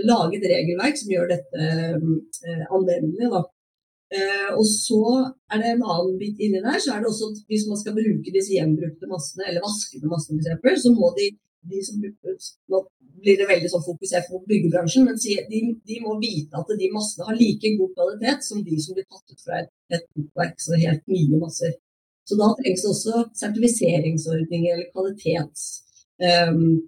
lage 0.09 0.39
et 0.39 0.47
regelverk 0.51 0.97
som 0.99 1.13
gjør 1.13 1.31
dette 1.33 1.67
eh, 1.69 2.65
anvendelig. 2.73 3.29
Da. 3.33 3.43
Eh, 4.13 4.49
og 4.53 4.65
så 4.69 5.03
er 5.49 5.61
det 5.61 5.69
en 5.71 5.85
annen 5.93 6.17
bit 6.21 6.41
inni 6.45 6.59
der, 6.61 6.77
så 6.81 6.93
er 6.93 7.01
det 7.01 7.09
også 7.09 7.31
at 7.31 7.39
hvis 7.49 7.63
man 7.69 7.79
skal 7.81 7.95
bruke 7.97 8.33
disse 8.35 8.53
gjenbrukte 8.53 9.09
massene, 9.09 9.47
eller 9.49 9.63
vaskede 9.65 10.11
massene 10.11 10.57
f.eks., 10.59 10.83
så 10.83 10.91
må 10.93 11.09
de, 11.17 11.31
de 11.71 11.79
som 11.87 12.03
Nå 12.69 12.81
blir 13.23 13.39
det 13.39 13.47
veldig 13.49 13.71
sånn 13.71 13.85
fokusert 13.85 14.27
på 14.29 14.41
byggebransjen, 14.49 15.07
men 15.07 15.17
de, 15.23 15.61
de, 15.87 15.97
må 16.03 16.17
vite 16.21 16.59
at 16.59 16.75
de 16.77 16.89
massene 16.93 17.25
har 17.29 17.39
like 17.39 17.71
god 17.79 17.95
kvalitet 17.97 18.45
som 18.45 18.61
de 18.67 18.77
som 18.83 18.97
blir 18.97 19.07
tatt 19.07 19.33
ut 19.33 19.45
fra 19.47 19.63
et, 19.63 20.05
bokverk, 20.17 20.61
så 20.61 20.77
helt 20.81 21.09
nye 21.13 21.39
masser. 21.41 21.73
Så 22.27 22.37
da 22.39 22.51
trengs 22.59 22.83
det 22.83 22.93
også 22.93 23.25
sertifiseringsordninger 23.41 24.75
eller 24.75 24.93
kvalitets... 24.93 25.65
Um, 26.21 26.85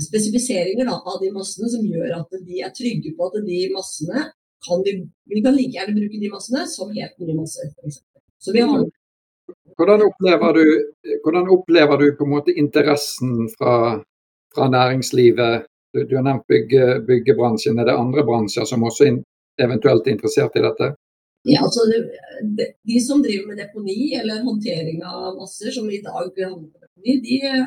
spesifiseringer 0.00 0.86
da, 0.88 0.94
av 0.96 1.18
de 1.20 1.28
massene 1.34 1.68
som 1.68 1.82
gjør 1.84 2.14
at 2.22 2.30
de 2.46 2.60
er 2.64 2.70
trygge 2.72 3.10
på 3.18 3.26
at 3.26 3.34
de 3.44 3.58
massene 3.74 4.22
kan 4.66 4.84
vi, 4.86 4.92
vi 5.32 5.42
kan 5.44 5.56
like 5.56 5.78
gjerne 5.78 5.96
bruke 5.96 6.20
de 6.22 6.30
massene 6.32 6.66
som 6.70 6.92
helt 6.94 7.18
nye 7.22 7.38
masser, 7.40 7.72
Så 8.38 8.52
vi 8.52 8.60
har 8.60 8.84
hvordan 9.76 10.02
opplever 10.02 10.52
du, 10.52 10.66
hvordan 11.24 11.48
opplever 11.52 11.98
du 12.00 12.06
på 12.16 12.24
en 12.24 12.30
måte 12.30 12.52
interessen 12.52 13.48
fra, 13.58 13.74
fra 14.54 14.68
næringslivet? 14.72 15.66
Du, 15.92 16.04
du, 16.08 16.16
har 16.16 16.24
nevnt 16.24 16.46
bygge, 16.48 17.00
byggebransjen. 17.08 17.78
Er 17.78 17.88
det 17.88 17.96
andre 17.96 18.24
bransjer 18.24 18.64
som 18.68 18.86
også 18.88 19.10
in, 19.10 19.18
eventuelt 19.62 20.08
er 20.08 20.16
interessert 20.16 20.56
i 20.56 20.64
dette? 20.64 20.94
Ja, 21.46 21.60
altså 21.62 21.84
de, 21.86 22.64
de, 22.88 22.96
som 23.04 23.20
driver 23.22 23.52
med 23.52 23.60
deponi 23.62 24.16
eller 24.18 24.42
håndtering 24.42 25.04
av 25.06 25.36
masser, 25.36 25.70
som 25.70 25.86
i 25.90 26.00
dag 26.02 26.32
handler 26.42 26.72
på 26.72 27.04
de 27.06 27.36
er, 27.38 27.60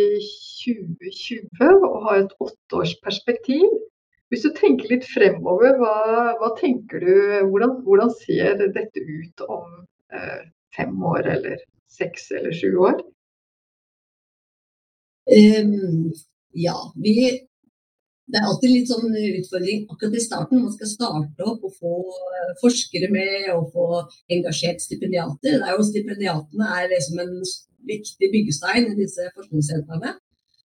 2020 0.62 1.88
og 1.88 1.98
har 2.06 2.22
et 2.22 2.36
åtteårsperspektiv. 2.46 3.66
Hvis 4.32 4.46
du 4.46 4.52
tenker 4.58 4.94
litt 4.94 5.08
fremover, 5.10 5.76
hva, 5.82 5.96
hva 6.40 6.52
tenker 6.60 7.04
du, 7.04 7.16
hvordan, 7.50 7.76
hvordan, 7.86 8.14
ser 8.24 8.62
dette 8.62 9.04
ut 9.04 9.44
om 9.46 9.66
eh, 10.16 10.46
fem 10.76 10.96
år 11.12 11.28
eller 11.36 11.60
seks 11.92 12.32
eller 12.38 12.56
sju 12.56 12.72
år? 12.88 13.04
Um, 15.26 16.14
ja, 16.56 16.78
vi 16.96 17.16
det 18.26 18.40
er 18.40 18.48
alltid 18.50 18.72
litt 18.72 18.90
sånn 18.90 19.14
utfordring 19.14 19.84
akkurat 19.86 20.16
i 20.18 20.24
starten. 20.24 20.64
Man 20.64 20.74
skal 20.74 20.90
starte 20.90 21.46
opp 21.46 21.66
og 21.68 21.76
få 21.78 21.94
eh, 22.10 22.54
forskere 22.58 23.12
med 23.14 23.52
og 23.54 23.68
få 23.76 24.02
engasjert 24.34 24.82
stipendiater. 24.82 25.60
Det 25.60 25.62
er 25.62 25.76
jo 25.76 25.86
Stipendiatene 25.86 26.70
er 26.80 26.90
liksom 26.90 27.22
en 27.22 27.36
viktig 27.86 28.32
byggestein 28.34 28.90
i 28.90 28.98
disse 28.98 29.28
forskningssentrene. 29.36 30.16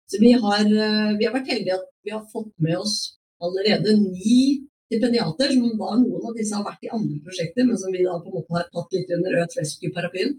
Så 0.08 0.22
vi 0.24 0.32
har, 0.32 0.64
eh, 0.64 1.12
vi 1.20 1.28
har, 1.28 1.36
vært 1.36 1.52
heldige 1.52 1.76
at 1.76 1.86
vi 2.06 2.16
har 2.16 2.24
fått 2.32 2.54
med 2.64 2.78
oss 2.80 2.96
allerede 3.44 3.92
ni 4.00 4.64
stipendiater. 4.88 5.52
som 5.52 5.68
da 5.68 5.98
Noen 6.00 6.30
av 6.32 6.40
disse 6.40 6.56
har 6.56 6.64
vært 6.64 6.88
i 6.88 6.94
andre 6.96 7.20
prosjekter, 7.26 7.68
men 7.68 7.76
som 7.76 7.92
vi 7.92 8.06
da 8.08 8.16
på 8.24 8.32
en 8.32 8.40
måte 8.40 8.56
har 8.56 8.72
tatt 8.72 8.96
litt 8.96 9.12
under 9.18 9.36
Earth 9.36 9.60
Rescue-paraplyen. 9.60 10.38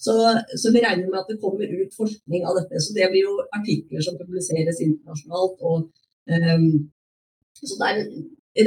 Så, 0.00 0.14
så, 0.60 0.72
vi 0.74 0.82
regner 0.82 1.08
med 1.08 1.20
at 1.20 1.28
det 1.30 1.40
kommer 1.40 1.64
ut 1.64 1.94
forskning 1.96 2.42
av 2.44 2.58
dette. 2.58 2.80
Så 2.82 2.94
det 2.96 3.06
blir 3.12 3.28
jo 3.28 3.36
artikler 3.56 4.02
som 4.04 4.18
publiseres 4.20 4.82
internasjonalt. 4.84 5.60
og 5.60 5.92
Um, 6.24 6.90
så 7.68 7.74
der 7.80 7.94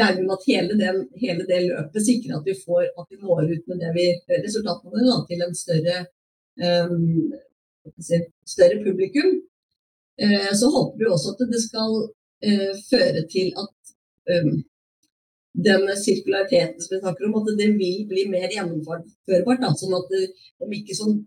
regner 0.01 0.21
vi 0.21 0.27
med 0.27 0.37
at 0.37 0.47
hele, 0.47 0.73
den, 0.83 0.97
hele, 1.23 1.43
det 1.51 1.59
løpet 1.69 2.05
sikrer 2.05 2.37
at 2.37 2.45
vi 2.49 2.55
får 2.65 2.83
at 2.99 3.07
vi 3.09 3.17
når 3.21 3.49
ut 3.53 3.67
med 3.69 3.81
det 3.81 3.91
vi, 3.97 4.05
resultatene 4.45 4.93
våre 4.93 5.23
til 5.29 5.41
en 5.45 5.55
større, 5.63 5.97
um, 6.67 7.33
større 8.53 8.77
publikum. 8.85 9.31
Uh, 10.23 10.51
så 10.59 10.69
håper 10.75 10.97
vi 10.99 11.11
også 11.15 11.33
at 11.33 11.45
det 11.53 11.61
skal 11.65 11.91
uh, 12.47 12.73
føre 12.91 13.21
til 13.33 13.47
at 13.63 13.73
um, 14.33 14.53
den 15.65 15.87
sirkulariteten 15.97 16.81
som 16.83 16.93
vi 16.93 17.01
snakker 17.01 17.27
om, 17.27 17.39
at 17.39 17.49
det 17.59 17.71
vil 17.79 18.05
bli 18.09 18.27
mer 18.29 18.51
gjennomførbart. 18.53 19.63
Da, 19.63 19.73
sånn 19.79 19.97
at 19.97 20.13
det, 20.13 20.27
ikke 20.79 20.97
sånn 20.97 21.17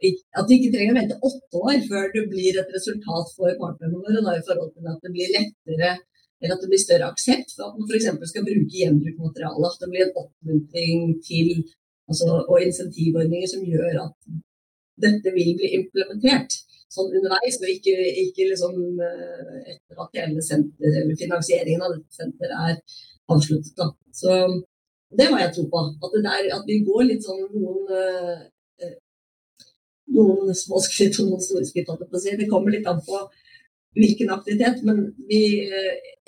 at 0.00 0.48
vi 0.48 0.56
ikke 0.56 0.72
trenger 0.72 0.94
å 0.94 0.98
vente 0.98 1.18
åtte 1.28 1.60
år 1.60 1.80
før 1.88 2.06
det 2.14 2.22
blir 2.32 2.56
et 2.60 2.70
resultat 2.76 3.32
for 3.36 3.56
partnerne 3.60 4.00
våre. 4.00 4.22
Da, 4.24 4.36
i 4.36 4.46
forhold 4.46 4.72
til 4.76 4.92
at 4.92 5.02
det 5.04 5.12
blir 5.16 5.34
lettere 5.36 5.90
eller 6.40 6.56
at 6.56 6.62
det 6.64 6.70
blir 6.72 6.80
større 6.80 7.08
aksept 7.12 7.52
for 7.52 7.66
at 7.66 7.76
man 7.76 7.88
f.eks. 7.90 8.08
skal 8.30 8.46
bruke 8.46 8.78
gjenbrukt 8.80 9.20
materiale. 9.20 9.68
At 9.68 9.82
det 9.82 9.90
blir 9.92 10.06
en 10.06 10.14
oppmuntring 10.22 11.02
til 11.26 11.50
altså, 12.08 12.30
og 12.48 12.64
insentivordninger 12.64 13.50
som 13.50 13.66
gjør 13.68 13.98
at 14.06 14.16
dette 15.04 15.32
vil 15.36 15.52
bli 15.58 15.72
implementert 15.76 16.56
sånn 16.90 17.12
underveis, 17.18 17.58
og 17.60 17.70
ikke, 17.70 17.94
ikke 18.24 18.48
liksom, 18.50 18.76
eh, 19.06 19.74
etter 19.74 20.04
at 20.04 20.20
hele 20.20 20.44
senter, 20.44 20.96
eller 21.02 21.18
finansieringen 21.18 21.84
av 21.86 21.94
dette 21.96 22.18
senteret 22.18 22.56
er 22.70 23.02
avsluttet. 23.30 23.74
Da. 23.78 23.90
Så 24.14 24.38
det 25.18 25.28
har 25.30 25.44
jeg 25.44 25.54
tro 25.56 25.66
på. 25.70 25.84
At, 26.06 26.16
der, 26.26 26.48
at 26.56 26.66
vi 26.66 26.80
går 26.86 27.06
litt 27.08 27.26
sånn 27.26 27.46
noen 27.54 27.86
uh, 27.94 28.40
noen 30.14 30.50
små 30.56 30.80
skritt 30.82 31.18
og 31.22 31.30
noen 31.30 31.44
store 31.44 31.66
skritt. 31.68 31.90
Det 32.40 32.50
kommer 32.50 32.74
litt 32.74 32.88
an 32.90 33.00
på 33.06 33.22
hvilken 33.98 34.32
aktivitet. 34.34 34.82
Men 34.86 35.02
vi, 35.30 35.42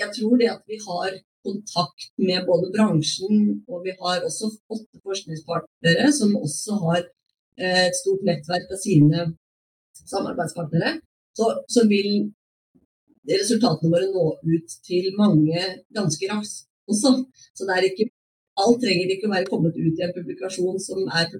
jeg 0.00 0.10
tror 0.16 0.38
det 0.40 0.50
at 0.52 0.62
vi 0.70 0.78
har 0.86 1.18
kontakt 1.42 2.10
med 2.22 2.46
både 2.46 2.70
bransjen, 2.76 3.64
og 3.68 3.82
vi 3.86 3.94
har 3.98 4.22
også 4.26 4.50
åtte 4.70 5.02
forskningspartnere 5.02 6.10
som 6.14 6.36
også 6.38 6.78
har 6.84 7.00
eh, 7.02 7.88
et 7.88 7.98
stort 7.98 8.22
nettverk 8.28 8.70
av 8.70 8.78
sine 8.78 9.24
samarbeidspartnere, 10.00 10.96
så, 11.36 11.48
så 11.68 11.86
vil 11.90 12.10
resultatene 13.28 13.92
våre 13.92 14.08
nå 14.10 14.26
ut 14.42 14.76
til 14.86 15.12
mange 15.18 15.62
ganske 15.94 16.28
raskt 16.32 16.68
også. 16.90 17.14
Så 17.54 17.68
det 17.68 17.76
er 17.76 17.88
ikke, 17.88 18.08
alt 18.62 18.82
trenger 18.82 19.14
ikke 19.14 19.28
å 19.30 19.34
være 19.34 19.50
kommet 19.50 19.78
ut 19.78 20.00
i 20.00 20.06
en 20.06 20.14
publikasjon 20.16 20.80
som 20.82 21.06
er 21.06 21.30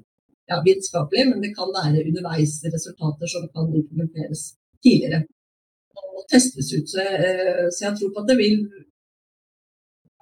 ja, 0.51 0.61
vitenskapelig, 0.65 1.27
men 1.31 1.43
det 1.45 1.53
kan 1.57 1.71
være 1.75 2.05
underveis 2.07 2.59
resultater 2.67 3.31
som 3.31 3.49
kan 3.55 3.71
implementeres 3.71 4.53
tidligere 4.85 5.25
og 6.03 6.25
testes 6.31 6.71
ut. 6.77 6.89
Så 6.89 7.03
jeg, 7.03 7.19
eh, 7.27 7.69
så 7.75 7.87
jeg 7.89 7.99
tror 7.99 8.15
på 8.15 8.23
at 8.23 8.31
det 8.31 8.39
vil 8.41 8.57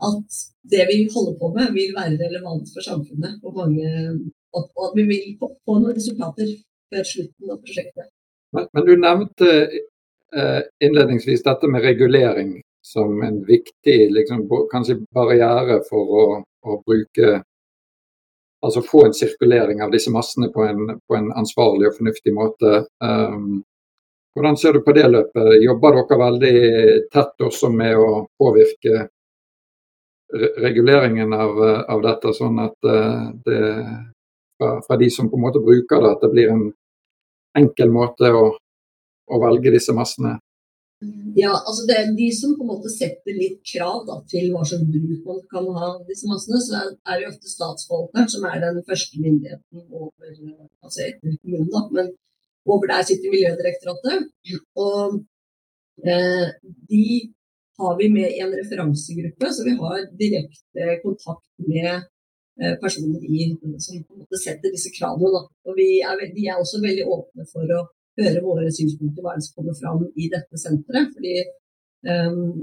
at 0.08 0.36
det 0.72 0.84
vi 0.90 0.96
holder 1.14 1.34
på 1.40 1.46
med, 1.56 1.74
vil 1.78 1.92
være 2.00 2.20
relevant 2.24 2.66
for 2.74 2.82
samfunnet. 2.90 3.34
Og, 3.44 3.52
mange, 3.60 3.88
og 4.56 4.62
at 4.86 4.94
vi 4.98 5.04
vil 5.12 5.26
få 5.40 5.76
noen 5.76 5.96
resultater 5.98 6.48
før 6.90 7.04
slutten 7.12 7.52
av 7.52 7.60
prosjektet. 7.64 8.08
Men, 8.52 8.66
men 8.72 8.86
du 8.86 8.96
nevnte 8.98 9.50
eh, 10.36 10.60
innledningsvis 10.84 11.42
dette 11.46 11.68
med 11.70 11.82
regulering 11.82 12.58
som 12.82 13.22
en 13.22 13.44
viktig 13.44 13.98
liksom, 14.12 14.48
kanskje 14.72 15.00
barriere 15.14 15.80
for 15.88 16.16
å, 16.22 16.26
å 16.66 16.82
bruke 16.86 17.42
altså 18.66 18.82
få 18.82 19.06
en 19.06 19.14
sirkulering 19.14 19.82
av 19.82 19.90
disse 19.90 20.12
massene 20.12 20.50
på 20.52 20.64
en, 20.64 20.98
på 21.08 21.16
en 21.16 21.30
ansvarlig 21.32 21.88
og 21.88 21.96
fornuftig 21.96 22.32
måte. 22.36 22.84
Um, 23.04 23.62
hvordan 24.36 24.56
ser 24.56 24.76
du 24.76 24.82
på 24.84 24.94
det 24.96 25.06
løpet? 25.08 25.56
Jobber 25.64 25.96
dere 25.96 26.20
veldig 26.20 26.56
tett 27.12 27.46
også 27.46 27.70
med 27.72 27.96
å 27.98 28.10
påvirke 28.38 29.06
re 30.30 30.50
reguleringen 30.62 31.32
av, 31.34 31.56
av, 31.90 32.02
dette, 32.04 32.34
sånn 32.36 32.60
at 32.62 32.76
uh, 32.86 33.30
det 33.46 33.62
fra, 34.60 34.76
fra, 34.86 34.96
de 35.00 35.08
som 35.10 35.30
på 35.30 35.40
en 35.40 35.46
måte 35.48 35.62
bruker 35.64 36.04
det, 36.04 36.12
at 36.12 36.22
det 36.22 36.30
blir 36.34 36.52
en 36.52 36.68
enkel 37.58 37.90
måte 37.92 38.30
å, 38.34 38.44
å 39.30 39.40
velge 39.42 39.72
disse 39.74 39.94
massene? 39.96 40.36
Ja, 41.32 41.54
altså 41.54 41.86
det 41.88 41.94
er 41.96 42.10
de 42.12 42.26
som 42.36 42.52
på 42.58 42.64
en 42.66 42.70
måte 42.74 42.90
setter 42.92 43.32
litt 43.32 43.60
krav 43.64 44.02
da, 44.08 44.18
til 44.28 44.50
hva 44.52 44.66
slags 44.68 44.84
bruk 44.92 45.28
man 45.30 45.38
kan 45.52 45.68
ha 45.78 45.88
disse 46.08 46.28
massene. 46.28 46.60
Så 46.60 46.76
er 46.76 47.14
det 47.14 47.24
jo 47.24 47.30
ofte 47.30 47.52
statsforvalteren 47.52 48.28
som 48.34 48.44
er 48.50 48.58
den 48.66 48.82
første 48.88 49.22
myndigheten 49.22 49.86
over 49.88 50.34
altså 50.84 51.06
etter 51.06 51.38
kommunen. 51.40 51.70
da, 51.72 51.86
Men 51.96 52.12
over 52.68 52.92
der 52.92 53.06
sitter 53.08 53.32
Miljødirektoratet. 53.32 54.28
Og 54.84 55.20
eh, 56.04 56.46
de 56.92 57.04
har 57.80 57.96
vi 57.96 58.08
med 58.12 58.28
i 58.28 58.42
en 58.44 58.56
referansegruppe, 58.60 59.52
så 59.56 59.64
vi 59.64 59.76
har 59.80 60.04
direkte 60.20 61.00
kontakt 61.04 61.48
med 61.70 62.04
personer 62.82 63.22
i, 63.24 63.46
som 63.80 64.02
på 64.02 64.16
en 64.16 64.24
måte 64.24 64.40
setter 64.40 64.72
disse 64.74 64.92
kravene. 64.96 65.30
Da. 65.36 65.46
Og 65.68 65.78
vi 65.78 65.88
er, 66.04 66.26
de 66.34 66.48
er 66.48 66.60
også 66.60 66.82
veldig 66.82 67.06
åpne 67.08 67.46
for 67.52 67.76
å 67.76 67.84
høre 68.20 68.42
våre 68.44 68.68
synspunkter, 68.74 69.24
hva 69.24 69.38
som 69.38 69.56
kommer 69.56 69.78
fram 69.78 70.04
i 70.14 70.28
dette 70.32 70.60
senteret. 70.60 71.14
Fordi 71.14 71.34
um, 72.10 72.58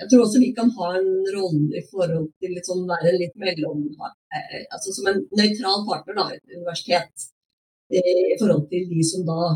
jeg 0.00 0.08
tror 0.08 0.24
også 0.24 0.40
vi 0.42 0.50
kan 0.56 0.72
ha 0.78 0.88
en 0.98 1.10
rolle 1.34 1.78
i 1.78 1.84
forhold 1.90 2.30
til 2.40 2.54
litt 2.56 2.68
sånn, 2.68 2.86
være 2.88 3.12
litt 3.18 3.34
mellom 3.40 3.84
eh, 3.92 4.62
altså 4.72 4.94
Som 4.96 5.10
en 5.10 5.20
nøytral 5.38 5.84
partner, 5.88 6.16
da, 6.18 6.24
et 6.32 6.56
universitet, 6.56 7.28
i 7.92 8.38
forhold 8.40 8.70
til 8.70 8.86
de 8.88 9.02
som 9.04 9.26
da 9.28 9.52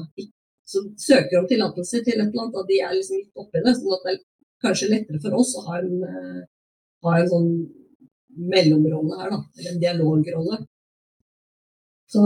som 0.66 0.90
søker 0.98 1.38
om 1.38 1.46
tillatelse 1.48 2.02
til 2.02 2.18
et 2.18 2.26
eller 2.26 2.42
annet, 2.42 2.54
Da 2.56 2.62
de 2.68 2.78
er 2.82 2.94
liksom 2.96 3.20
midt 3.22 3.40
oppi 3.42 3.62
det. 3.64 3.74
sånn 3.78 3.96
at 3.96 4.04
det 4.04 4.12
er 4.12 4.22
kanskje 4.64 4.90
lettere 4.92 5.22
for 5.22 5.38
oss 5.40 5.54
å 5.56 5.64
ha 5.68 5.78
en, 5.78 5.92
eh, 6.10 6.40
ha 7.06 7.12
en 7.20 7.30
sånn 7.32 7.50
mellomrolle 8.36 9.20
her, 9.20 9.32
da. 9.34 9.40
Eller 9.58 9.72
en 9.72 9.82
dialogrolle. 9.82 10.60
Så 12.12 12.22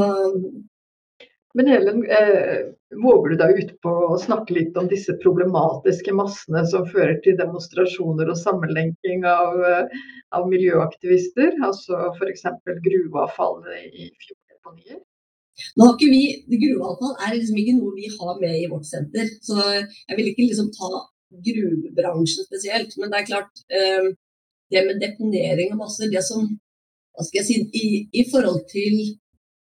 men 1.54 1.66
Helen, 1.66 2.04
eh, 2.10 2.58
våger 3.02 3.30
du 3.30 3.36
deg 3.40 3.58
ut 3.58 3.70
på 3.82 3.92
å 4.12 4.18
snakke 4.22 4.54
litt 4.54 4.76
om 4.78 4.86
disse 4.90 5.16
problematiske 5.22 6.14
massene 6.14 6.62
som 6.70 6.86
fører 6.86 7.16
til 7.24 7.38
demonstrasjoner 7.40 8.30
og 8.30 8.38
sammenlenking 8.38 9.26
av, 9.26 9.58
eh, 9.66 10.00
av 10.38 10.46
miljøaktivister, 10.50 11.56
altså 11.66 12.12
f.eks. 12.14 12.46
gruveavfallet 12.86 13.90
i 13.90 14.10
fjorddeponier? 14.22 15.00
Nå 15.76 15.88
har 15.88 15.96
ikke 15.96 16.12
vi, 16.12 16.22
Gruveavfall 16.54 17.16
er 17.18 17.34
liksom 17.34 17.58
ikke 17.60 17.76
noe 17.80 17.96
vi 17.98 18.12
har 18.14 18.38
med 18.40 18.54
i 18.60 18.68
vårt 18.70 18.86
senter, 18.88 19.26
så 19.42 19.58
jeg 19.58 20.16
vil 20.16 20.30
ikke 20.30 20.46
liksom 20.46 20.70
ta 20.76 21.02
gruvebransjen 21.48 22.46
spesielt. 22.46 22.94
Men 22.96 23.10
det 23.10 23.18
er 23.18 23.30
klart, 23.32 23.64
eh, 23.74 24.12
det 24.70 24.84
med 24.86 25.00
deponering 25.02 25.72
av 25.74 25.80
masser, 25.84 26.10
det 26.12 26.22
som 26.26 26.46
hva 26.46 27.26
skal 27.26 27.40
jeg 27.40 27.46
si, 27.48 27.56
i, 27.76 27.86
i 28.20 28.26
forhold 28.30 28.62
til 28.70 29.00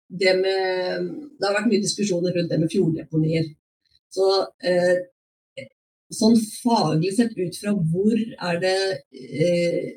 det 0.09 0.33
med 0.38 1.05
Det 1.39 1.45
har 1.47 1.55
vært 1.55 1.69
mye 1.71 1.83
diskusjoner 1.83 2.35
rundt 2.35 2.51
det 2.51 2.59
med 2.62 2.71
fjorddeponier. 2.71 3.47
Så 4.13 4.27
eh, 4.69 4.97
sånn 6.13 6.35
faglig 6.62 7.15
sett 7.17 7.33
ut 7.38 7.57
fra 7.57 7.74
hvor 7.74 8.15
er 8.15 8.59
det 8.62 8.79
eh, 9.12 9.93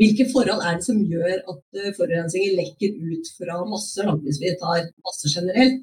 Hvilke 0.00 0.24
forhold 0.30 0.62
er 0.64 0.78
det 0.78 0.86
som 0.86 1.00
gjør 1.04 1.34
at 1.50 1.58
uh, 1.76 1.88
forurensninger 1.96 2.54
lekker 2.56 2.94
ut 3.10 3.26
fra 3.36 3.58
masser, 3.68 4.06
hvis 4.22 4.38
vi 4.40 4.52
tar 4.56 4.86
masser 5.04 5.34
generelt? 5.34 5.82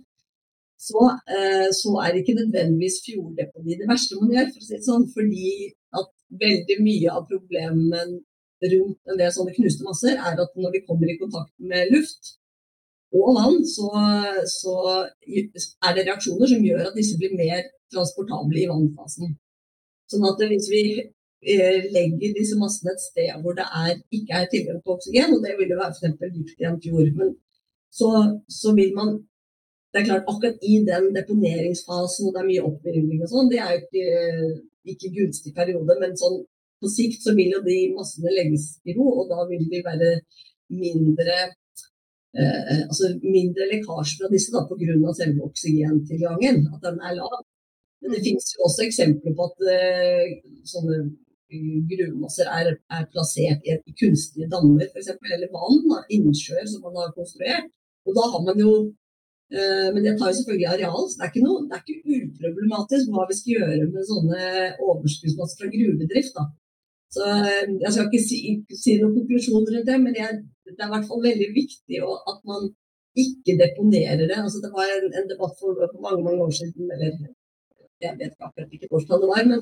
Så, 0.81 1.03
eh, 1.36 1.67
så, 1.75 1.91
er 2.01 2.15
det 2.15 2.24
ikke 2.24 2.38
nødvendigvis 2.39 3.01
fjorddeponi 3.05 3.77
det 3.77 3.89
verste 3.91 4.17
man 4.17 4.31
gjør, 4.33 4.47
for 4.55 4.63
å 4.63 4.65
si 4.65 4.74
det 4.74 4.88
sånn. 4.88 5.05
Fordi 5.13 5.51
at 6.00 6.09
veldig 6.45 6.79
mye 6.88 7.13
av 7.13 7.27
problemet 7.29 8.15
rundt 8.63 9.11
en 9.11 9.19
del 9.19 9.31
sånne 9.33 9.53
knuste 9.55 9.85
masser 9.85 10.17
er 10.17 10.39
at 10.43 10.55
når 10.57 10.73
de 10.75 10.85
kommer 10.87 11.09
i 11.11 11.19
kontakt 11.21 11.53
med 11.71 11.91
luft, 11.93 12.37
og 13.15 13.35
vann, 13.37 13.61
så, 13.75 13.89
så, 14.59 14.73
er 15.85 15.93
det 15.95 16.07
reaksjoner 16.07 16.49
som 16.51 16.65
gjør 16.65 16.89
at 16.89 16.97
disse 16.97 17.19
blir 17.19 17.37
mer 17.39 17.61
transportable 17.93 18.59
i 18.59 18.67
vannfasen. 18.67 19.37
Sånn 20.11 20.25
at 20.27 20.43
hvis 20.49 20.67
vi 20.71 20.81
eh, 20.97 21.87
legger 21.95 22.35
disse 22.35 22.57
massene 22.59 22.93
et 22.93 23.03
sted 23.03 23.31
hvor 23.43 23.55
det 23.55 23.67
er, 23.83 23.93
ikke 24.17 24.41
er 24.41 24.51
tilgang 24.51 24.81
på 24.83 24.97
oksygen, 24.97 25.37
og 25.37 25.45
det 25.45 25.55
vil 25.59 25.71
jo 25.71 25.79
være 25.79 25.95
f.eks. 25.95 26.35
dypt 26.35 26.61
i 26.61 26.67
en 26.67 26.81
fjord, 26.83 27.09
men 27.19 27.33
så, 27.97 28.11
så, 28.59 28.75
vil 28.75 28.93
man 28.99 29.17
Det 29.93 30.01
er 30.01 30.09
klart, 30.09 30.27
akkurat 30.27 30.57
i 30.71 30.73
den 30.85 31.05
deponeringsfasen 31.15 32.27
og 32.27 32.33
det 32.35 32.41
er 32.41 32.47
mye 32.49 32.63
oppvirvling 32.69 33.21
og 33.23 33.29
sånn, 33.31 33.47
det 33.49 33.61
er 33.63 33.69
jo 33.71 33.79
ikke, 33.85 34.07
ikke 34.93 35.11
gunstig 35.15 35.53
periode, 35.55 35.95
men 36.01 36.11
sånn 36.19 36.41
på 36.81 36.91
sikt 36.93 37.24
så 37.25 37.34
vil 37.38 37.53
jo 37.55 37.62
de 37.65 37.77
massene 37.96 38.34
legges 38.34 38.69
i 38.86 38.96
ro, 38.98 39.07
og 39.22 39.31
da 39.31 39.46
vil 39.50 39.63
de 39.72 39.84
være 39.86 40.12
mindre 40.74 41.38
eh, 42.38 42.81
altså 42.86 43.13
mindre 43.24 43.69
lekkasje 43.72 44.19
fra 44.22 44.31
disse 44.34 44.51
pga. 44.51 45.13
selve 45.19 45.46
oksygentilgangen, 45.50 46.67
at 46.74 46.81
den 46.88 47.00
er 47.01 47.15
lav. 47.19 47.39
Men 48.01 48.13
det 48.13 48.24
finnes 48.25 48.51
jo 48.53 48.65
også 48.67 48.86
eksempler 48.86 49.34
på 49.38 49.48
at 49.50 49.63
eh, 49.74 50.36
sånne 50.74 51.00
gruvemasser 51.89 52.50
er, 52.51 52.74
er, 52.91 53.03
plassert 53.13 53.65
i, 53.65 53.77
i 53.89 53.93
kunstige 54.01 54.50
dammer, 54.51 54.86
f.eks., 54.91 55.13
eller 55.15 55.51
vann, 55.53 55.81
da, 55.88 56.03
innsjøer 56.13 56.67
som 56.67 56.84
man 56.86 57.00
har 57.01 57.13
konstruert. 57.15 57.69
Og 58.07 58.15
da 58.15 58.25
har 58.34 58.43
man 58.43 58.60
jo 58.62 58.74
eh, 59.51 59.88
Men 59.93 60.03
det 60.03 60.17
tar 60.19 60.31
jo 60.31 60.38
selvfølgelig 60.39 60.69
areal, 60.74 61.07
så 61.07 61.17
det 61.17 61.25
er 61.25 61.34
ikke, 61.34 61.46
noe, 61.48 61.65
det 61.67 61.77
er 61.77 61.84
ikke 61.84 62.19
uproblematisk 62.19 63.12
hva 63.15 63.27
vi 63.29 63.39
skal 63.39 63.53
gjøre 63.55 63.89
med 63.93 64.10
sånne 64.12 64.48
overskuddsmasser 64.88 65.62
fra 65.63 65.74
gruvedrift. 65.74 66.38
da. 66.38 66.48
Så 67.15 67.23
eh, 67.23 67.63
Jeg 67.83 67.91
skal 67.93 68.09
ikke 68.09 68.23
si, 68.29 68.39
si 68.83 68.97
noen 68.99 69.15
konklusjoner 69.17 69.73
rundt 69.77 69.89
det, 69.89 69.97
men 70.03 70.19
jeg, 70.21 70.41
det 70.67 70.81
er 70.81 70.89
i 70.89 70.93
hvert 70.93 71.09
fall 71.09 71.23
veldig 71.29 71.49
viktig 71.55 72.03
at 72.03 72.39
man 72.51 72.69
ikke 73.24 73.57
deponerer 73.63 74.25
det. 74.29 74.37
Altså, 74.46 74.59
det 74.63 74.72
var 74.77 74.91
en, 74.98 75.07
en 75.20 75.29
debatt 75.31 75.55
for, 75.61 75.74
for, 75.91 76.00
mange 76.05 76.24
mange 76.27 76.43
år 76.48 76.53
siden, 76.59 76.91
eller 76.96 77.11
jeg 78.05 78.13
vet 78.20 78.35
akkurat 78.46 78.70
hvilket 78.70 78.93
årstall 78.93 79.24
det 79.24 79.31
var, 79.31 79.43
men 79.51 79.61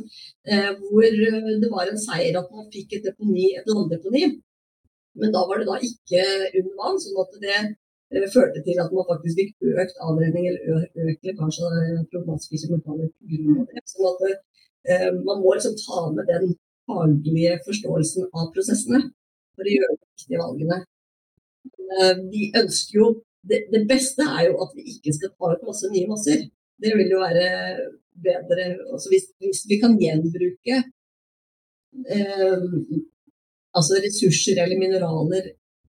eh, 0.51 0.71
hvor 0.81 1.05
eh, 1.05 1.53
det 1.62 1.69
var 1.75 1.88
en 1.88 2.01
seier 2.08 2.36
at 2.41 2.49
man 2.55 2.67
fikk 2.73 2.97
et 2.97 3.08
deponi, 3.08 3.47
et 3.60 3.69
landdeponi. 3.71 4.25
Men 5.21 5.31
da 5.36 5.45
var 5.47 5.62
det 5.62 5.69
da 5.69 5.77
ikke 5.89 6.23
under 6.60 6.73
vann, 6.81 6.99
sånn 6.99 7.21
at 7.23 7.38
det 7.45 7.55
eh, 7.62 8.27
førte 8.34 8.63
til 8.65 8.81
at 8.84 8.91
man 8.97 9.08
faktisk 9.12 9.39
fikk 9.39 9.69
økt 9.86 10.03
avrenning 10.10 10.49
eller 10.49 10.84
økt 11.05 11.29
lekkasje 11.29 11.69
av 11.69 11.79
problematiske 12.12 12.62
kjemikalier 12.65 13.13
pga. 13.15 13.63
det. 13.71 13.86
Sånn 13.93 14.12
at 14.12 14.25
eh, 14.27 15.10
man 15.21 15.39
må 15.39 15.55
liksom 15.55 15.79
ta 15.86 16.03
med 16.17 16.27
den 16.34 16.51
faglige 16.89 17.60
forståelsen 17.65 18.30
av 18.32 18.52
prosessene 18.56 19.02
for 19.56 19.65
å 19.65 19.76
gjøre 19.76 19.95
de 19.95 20.02
riktige 20.04 20.41
valgene. 20.41 20.82
Eh, 21.86 22.13
vi 22.32 22.50
ønsker 22.62 23.00
jo 23.00 23.10
det, 23.45 23.65
det, 23.71 23.84
beste 23.89 24.26
er 24.26 24.50
jo 24.50 24.60
at 24.65 24.71
vi 24.78 24.88
ikke 24.95 25.13
skal 25.15 25.34
ta 25.36 25.52
ut 25.54 25.67
masse 25.67 25.89
nye 25.93 26.10
masser. 26.10 26.45
Det 26.82 26.93
vil 26.98 27.12
jo 27.13 27.21
være 27.21 27.50
bedre 28.26 28.69
altså 28.93 29.12
hvis, 29.12 29.28
hvis, 29.43 29.65
vi 29.69 29.78
kan 29.82 29.98
gjenbruke 30.00 30.80
eh, 32.15 32.65
altså 33.76 34.00
ressurser 34.04 34.62
eller 34.63 34.80
mineraler 34.80 35.52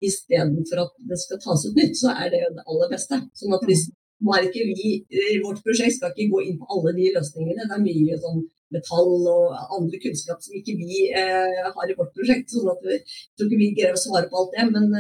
istedenfor 0.06 0.82
at 0.86 0.98
det 1.10 1.20
skal 1.22 1.42
tas 1.44 1.68
ut 1.68 1.78
nytt, 1.78 1.96
så 2.00 2.14
er 2.16 2.32
det 2.34 2.42
jo 2.44 2.50
det 2.58 2.66
aller 2.72 2.92
beste. 2.92 3.20
Sånn 3.40 3.56
at 3.58 3.64
hvis, 3.68 3.88
vi, 4.26 4.90
I 5.36 5.40
vårt 5.44 5.64
prosjekt 5.66 5.98
skal 5.98 6.14
ikke 6.14 6.34
gå 6.34 6.44
inn 6.46 6.60
på 6.60 6.68
alle 6.72 6.94
de 6.98 7.12
løsningene. 7.16 7.68
Det 7.68 7.78
er 7.78 7.84
mye 7.84 8.20
sånn 8.24 8.44
metall 8.76 9.30
og 9.32 9.78
andre 9.80 10.02
kunnskap 10.04 10.44
som 10.44 10.58
ikke 10.60 10.76
vi 10.80 11.06
eh, 11.16 11.64
har 11.66 11.92
i 11.92 11.98
vårt 11.98 12.14
prosjekt. 12.18 12.52
sånn 12.54 12.72
at 12.74 12.84
vi 12.86 13.00
tror 13.06 13.50
ikke 13.50 13.62
vi 13.64 13.72
greier 13.78 13.98
å 13.98 14.04
svare 14.04 14.30
på 14.32 14.42
alt 14.42 14.56
det. 14.56 14.68
Men 14.76 15.00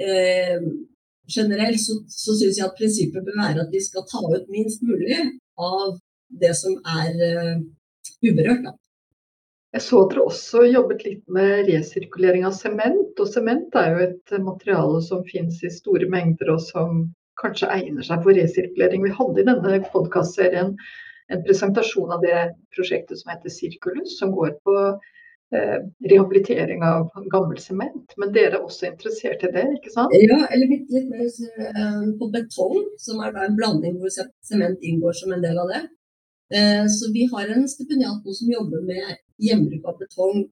eh, 0.00 0.68
generelt 1.30 1.82
så, 1.82 1.98
så 2.08 2.36
syns 2.38 2.60
jeg 2.60 2.68
at 2.68 2.78
prinsippet 2.78 3.26
bør 3.26 3.42
være 3.42 3.66
at 3.66 3.74
vi 3.74 3.82
skal 3.84 4.06
ta 4.10 4.22
ut 4.26 4.48
minst 4.52 4.84
mulig 4.86 5.18
av 5.60 5.98
det 6.40 6.54
som 6.58 6.78
er 7.00 7.26
eh, 7.26 7.56
uberørt. 8.24 8.64
Da. 8.68 8.76
Jeg 9.74 9.84
så 9.86 10.00
dere 10.10 10.24
også 10.26 10.64
jobbet 10.66 11.04
litt 11.06 11.22
med 11.30 11.68
resirkulering 11.68 12.46
av 12.48 12.56
sement. 12.56 13.12
Og 13.22 13.28
sement 13.30 13.76
er 13.78 13.92
jo 13.92 14.06
et 14.08 14.36
materiale 14.42 15.02
som 15.06 15.22
finnes 15.28 15.60
i 15.62 15.70
store 15.70 16.08
mengder, 16.10 16.56
og 16.56 16.64
som 16.64 17.04
kanskje 17.40 17.70
egner 17.72 18.06
seg 18.06 18.24
for 18.24 18.36
resirkulering. 18.36 19.04
Vi 19.06 19.14
hadde 19.14 19.42
i 19.42 19.46
denne 19.46 19.78
podkastserien 19.92 20.74
en 21.30 21.42
presentasjon 21.46 22.12
av 22.12 22.22
det 22.24 22.38
prosjektet 22.74 23.20
som 23.20 23.32
heter 23.32 23.52
Circulus, 23.54 24.18
som 24.18 24.32
går 24.34 24.50
på 24.66 24.76
eh, 25.54 25.78
rehabilitering 26.10 26.82
av 26.86 27.08
gammel 27.32 27.58
sement. 27.62 28.14
Men 28.20 28.34
dere 28.34 28.58
er 28.58 28.66
også 28.66 28.90
interessert 28.90 29.44
i 29.46 29.52
det, 29.54 29.66
ikke 29.78 29.94
sant? 29.94 30.14
Ja, 30.16 30.40
eller 30.50 30.72
litt, 30.74 30.90
litt 30.94 31.08
mer 31.10 31.26
uh, 31.26 32.06
på 32.20 32.30
betong, 32.34 32.78
som 33.02 33.22
er 33.24 33.38
en 33.46 33.58
blanding 33.58 33.98
hvor 34.02 34.14
sement 34.14 34.86
inngår 34.86 35.18
som 35.22 35.34
en 35.36 35.44
del 35.44 35.60
av 35.62 35.70
det. 35.74 35.82
Uh, 36.50 36.86
så 36.90 37.12
vi 37.14 37.28
har 37.30 37.52
en 37.54 37.68
stipendiat 37.70 38.26
som 38.40 38.54
jobber 38.56 38.82
med 38.86 39.20
gjenbruk 39.40 39.86
av 39.86 40.00
betong. 40.02 40.48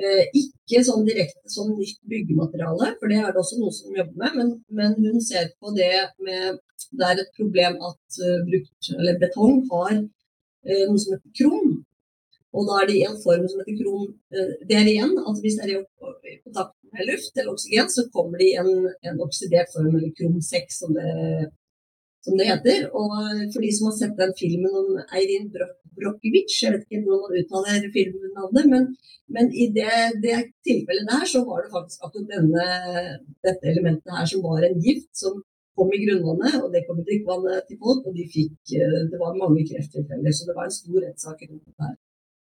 Uh, 0.00 0.22
ikke 0.32 0.80
sånn 0.86 1.04
direkte 1.04 1.50
som 1.52 1.74
nytt 1.74 1.98
byggemateriale, 2.08 2.94
for 3.00 3.12
det 3.12 3.18
er 3.20 3.34
det 3.34 3.40
også 3.42 3.58
noen 3.60 3.74
som 3.76 3.96
jobber 3.98 4.16
med, 4.22 4.36
men, 4.38 4.52
men 4.78 4.96
hun 4.96 5.20
ser 5.24 5.50
på 5.60 5.74
det 5.76 5.92
med 6.24 6.60
det 6.96 7.06
er 7.06 7.20
et 7.20 7.36
problem 7.36 7.76
at 7.84 8.18
uh, 8.24 8.38
brukt, 8.46 8.90
betong 9.20 9.60
har 9.72 9.92
uh, 10.00 10.84
noe 10.88 11.02
som 11.02 11.16
heter 11.16 11.34
krom. 11.42 11.74
Og 12.56 12.66
da 12.66 12.80
er 12.80 12.88
det 12.88 12.96
en 13.06 13.18
form 13.22 13.44
som 13.46 13.60
heter 13.60 13.76
krom 13.78 14.08
Det 14.66 14.74
er 14.74 14.88
igjen 14.90 15.12
at 15.20 15.36
hvis 15.38 15.54
det 15.60 15.68
er 15.68 15.74
i 15.76 16.32
kontakt 16.42 16.74
med 16.90 17.06
luft 17.06 17.36
eller 17.36 17.52
oksygen, 17.52 17.92
så 17.92 18.08
kommer 18.14 18.40
det 18.40 18.48
i 18.48 18.56
en, 18.58 18.88
en 19.06 19.20
oksidert 19.22 19.70
form, 19.74 19.92
eller 19.92 20.10
krom 20.18 20.40
6 20.42 20.80
som 20.82 20.96
det, 20.96 21.12
som 22.26 22.38
det 22.38 22.48
heter. 22.50 22.88
Og 23.00 23.12
for 23.52 23.64
de 23.64 23.70
som 23.76 23.88
har 23.88 23.96
sett 23.98 24.18
den 24.18 24.34
filmen 24.38 24.78
om 24.82 24.90
Eirin 25.16 25.48
Brochevich, 25.54 26.56
jeg 26.62 26.74
vet 26.74 26.84
ikke 26.86 27.04
hvordan 27.04 27.22
man 27.24 27.38
uttaler 27.40 27.86
filmnavnet, 27.96 28.66
men, 28.72 28.88
men 29.34 29.52
i 29.62 29.68
det, 29.76 29.94
det, 30.24 30.36
tilfellet 30.66 31.08
der 31.12 31.24
så 31.32 31.44
var 31.48 31.64
det 31.64 31.74
faktisk 31.76 32.04
akkurat 32.06 32.34
denne, 32.34 32.66
dette 33.46 33.72
elementet 33.72 34.16
her 34.16 34.28
som 34.32 34.44
var 34.48 34.66
en 34.66 34.78
gift 34.86 35.10
som 35.22 35.40
kom 35.78 35.90
i 35.96 36.02
grunnvannet, 36.04 36.60
og 36.60 36.68
det 36.74 36.84
kom 36.86 37.00
i 37.00 37.06
drikkevannet 37.08 37.66
til 37.68 37.80
folk. 37.80 38.06
Og 38.06 38.16
de 38.18 38.28
fikk, 38.36 38.56
eh, 38.76 39.02
det 39.10 39.18
var 39.22 39.40
mange 39.40 39.64
krefttilfeller, 39.70 40.32
så 40.36 40.48
det 40.48 40.56
var 40.58 40.68
en 40.68 40.78
stor 40.78 41.04
rettssak 41.06 41.44
rundt 41.48 41.66
det 41.66 41.84
her. 41.86 41.98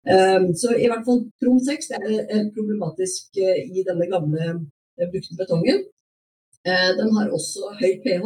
Um, 0.01 0.45
så 0.57 0.71
i 0.81 0.87
hvert 0.89 1.05
fall 1.05 1.19
Krom 1.43 1.59
6 1.61 1.91
er, 1.99 2.13
er 2.35 2.47
problematisk 2.57 3.37
uh, 3.37 3.59
i 3.77 3.83
denne 3.85 4.07
gamle 4.09 4.47
brukte 5.13 5.37
betongen. 5.37 5.83
Uh, 6.69 6.91
den 6.99 7.09
har 7.17 7.31
også 7.33 7.71
høy 7.81 7.95
pH, 8.05 8.25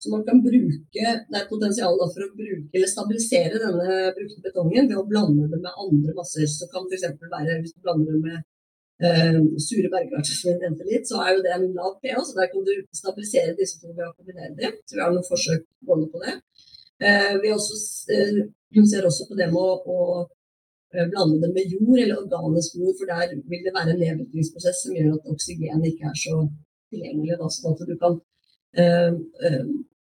så 0.00 0.10
man 0.12 0.24
kan 0.26 0.40
bruke 0.44 1.04
det 1.30 1.38
er 1.38 1.46
potensial 1.48 1.96
for 1.96 2.24
å 2.26 2.30
bruke 2.36 2.76
eller 2.76 2.88
stabilisere 2.88 3.60
denne 3.62 3.98
brukte 4.16 4.44
betongen 4.44 4.88
ved 4.90 4.98
å 5.00 5.06
blande 5.08 5.48
det 5.48 5.60
med 5.62 5.80
andre 5.84 6.14
masser. 6.18 6.44
Så 6.48 6.68
kan 6.72 6.88
f.eks. 6.88 7.06
være 7.20 7.58
hvis 7.62 7.74
du 7.76 7.80
blander 7.84 8.16
det 8.16 8.20
med 8.26 8.38
eh, 9.04 9.40
sure 9.64 9.92
bergarter 9.92 10.36
som 10.36 10.60
vi 10.60 10.88
litt, 10.90 11.08
så 11.08 11.22
er 11.24 11.34
jo 11.34 11.44
det 11.44 11.56
en 11.56 11.66
lav 11.76 11.96
pH, 12.04 12.20
så 12.28 12.36
der 12.36 12.52
kan 12.52 12.68
du 12.68 12.72
stabilisere 13.00 13.56
disse 13.60 13.80
to 13.80 13.92
ved 13.92 14.06
å 14.08 14.12
kombinere 14.12 14.52
dem. 14.60 14.76
Så 14.84 14.96
vi 14.98 15.04
har 15.04 15.16
noen 15.16 15.28
forsøk 15.28 15.64
både 15.88 16.08
på 16.12 16.24
det. 16.24 16.36
Vi 17.40 17.52
også, 17.56 17.78
ser 18.92 19.06
også 19.08 19.24
på 19.28 19.36
det 19.38 19.46
med 19.52 19.60
å, 19.60 19.76
å 19.88 20.00
blande 21.12 21.38
det 21.44 21.52
med 21.54 21.76
jord, 21.76 21.96
eller 21.96 22.18
organisk 22.24 22.76
jord, 22.80 22.96
for 22.98 23.08
der 23.08 23.36
vil 23.52 23.62
det 23.64 23.72
være 23.76 23.94
en 23.94 24.02
nedbrytningsprosess 24.02 24.84
som 24.84 24.96
gjør 24.96 25.14
at 25.16 25.30
oksygen 25.32 25.86
ikke 25.88 26.10
er 26.10 26.18
så 26.24 26.42
tilgjengelig. 26.90 27.38
Da, 27.40 27.50
sånn 27.54 27.76
at 27.76 27.86
du 27.88 27.96
kan 28.00 28.18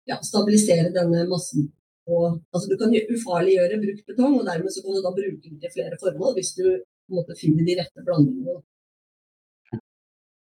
ja, 0.09 0.17
stabilisere 0.25 0.91
denne 0.93 1.23
massen. 1.29 1.69
Og, 2.09 2.39
altså, 2.53 2.65
du 2.69 2.75
kan 2.77 2.93
ufarliggjøre 2.93 3.81
brukt 3.83 4.05
betong, 4.09 4.39
og 4.39 4.47
dermed 4.47 4.73
så 4.73 4.81
kan 4.83 4.95
du 4.97 5.03
da 5.05 5.13
bruke 5.13 5.45
den 5.45 5.59
til 5.61 5.73
flere 5.73 5.97
formål 6.01 6.35
hvis 6.37 6.55
du 6.57 6.65
på 7.09 7.17
måte 7.17 7.37
finner 7.37 7.65
de 7.65 7.77
rette 7.79 8.05
blandingene. 8.05 8.59